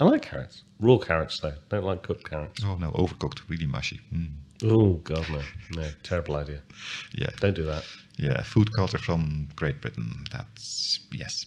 I 0.00 0.04
like 0.04 0.20
carrots. 0.20 0.64
Raw 0.80 0.98
carrots, 0.98 1.40
though. 1.40 1.54
Don't 1.70 1.84
like 1.84 2.02
cooked 2.02 2.28
carrots. 2.28 2.62
Oh, 2.62 2.76
no, 2.76 2.90
overcooked, 2.90 3.40
really 3.48 3.64
mushy. 3.64 4.02
Mm. 4.12 4.32
Oh, 4.64 4.96
God, 4.96 5.26
no. 5.30 5.40
No, 5.80 5.88
terrible 6.02 6.36
idea. 6.36 6.60
Yeah. 7.14 7.30
Don't 7.40 7.56
do 7.56 7.64
that. 7.64 7.84
Yeah, 8.18 8.42
food 8.42 8.70
culture 8.74 8.98
from 8.98 9.48
Great 9.56 9.80
Britain. 9.80 10.26
That's, 10.30 11.00
yes. 11.10 11.46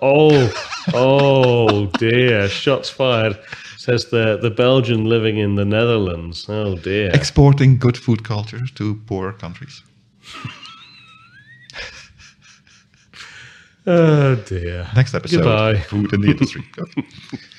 Oh, 0.00 0.52
oh 0.94 1.86
dear. 1.98 2.48
Shots 2.48 2.88
fired. 2.90 3.38
Says 3.76 4.06
the, 4.06 4.38
the 4.40 4.50
Belgian 4.50 5.04
living 5.04 5.38
in 5.38 5.54
the 5.54 5.64
Netherlands. 5.64 6.46
Oh, 6.48 6.76
dear. 6.76 7.10
Exporting 7.12 7.78
good 7.78 7.96
food 7.96 8.24
culture 8.24 8.60
to 8.74 8.94
poor 9.06 9.32
countries. 9.32 9.82
Oh 13.90 14.34
dear. 14.34 14.86
Next 14.94 15.14
episode 15.14 15.38
Goodbye. 15.38 15.80
Food 15.80 16.12
in 16.12 16.20
the 16.20 16.28
Industry. 16.28 16.62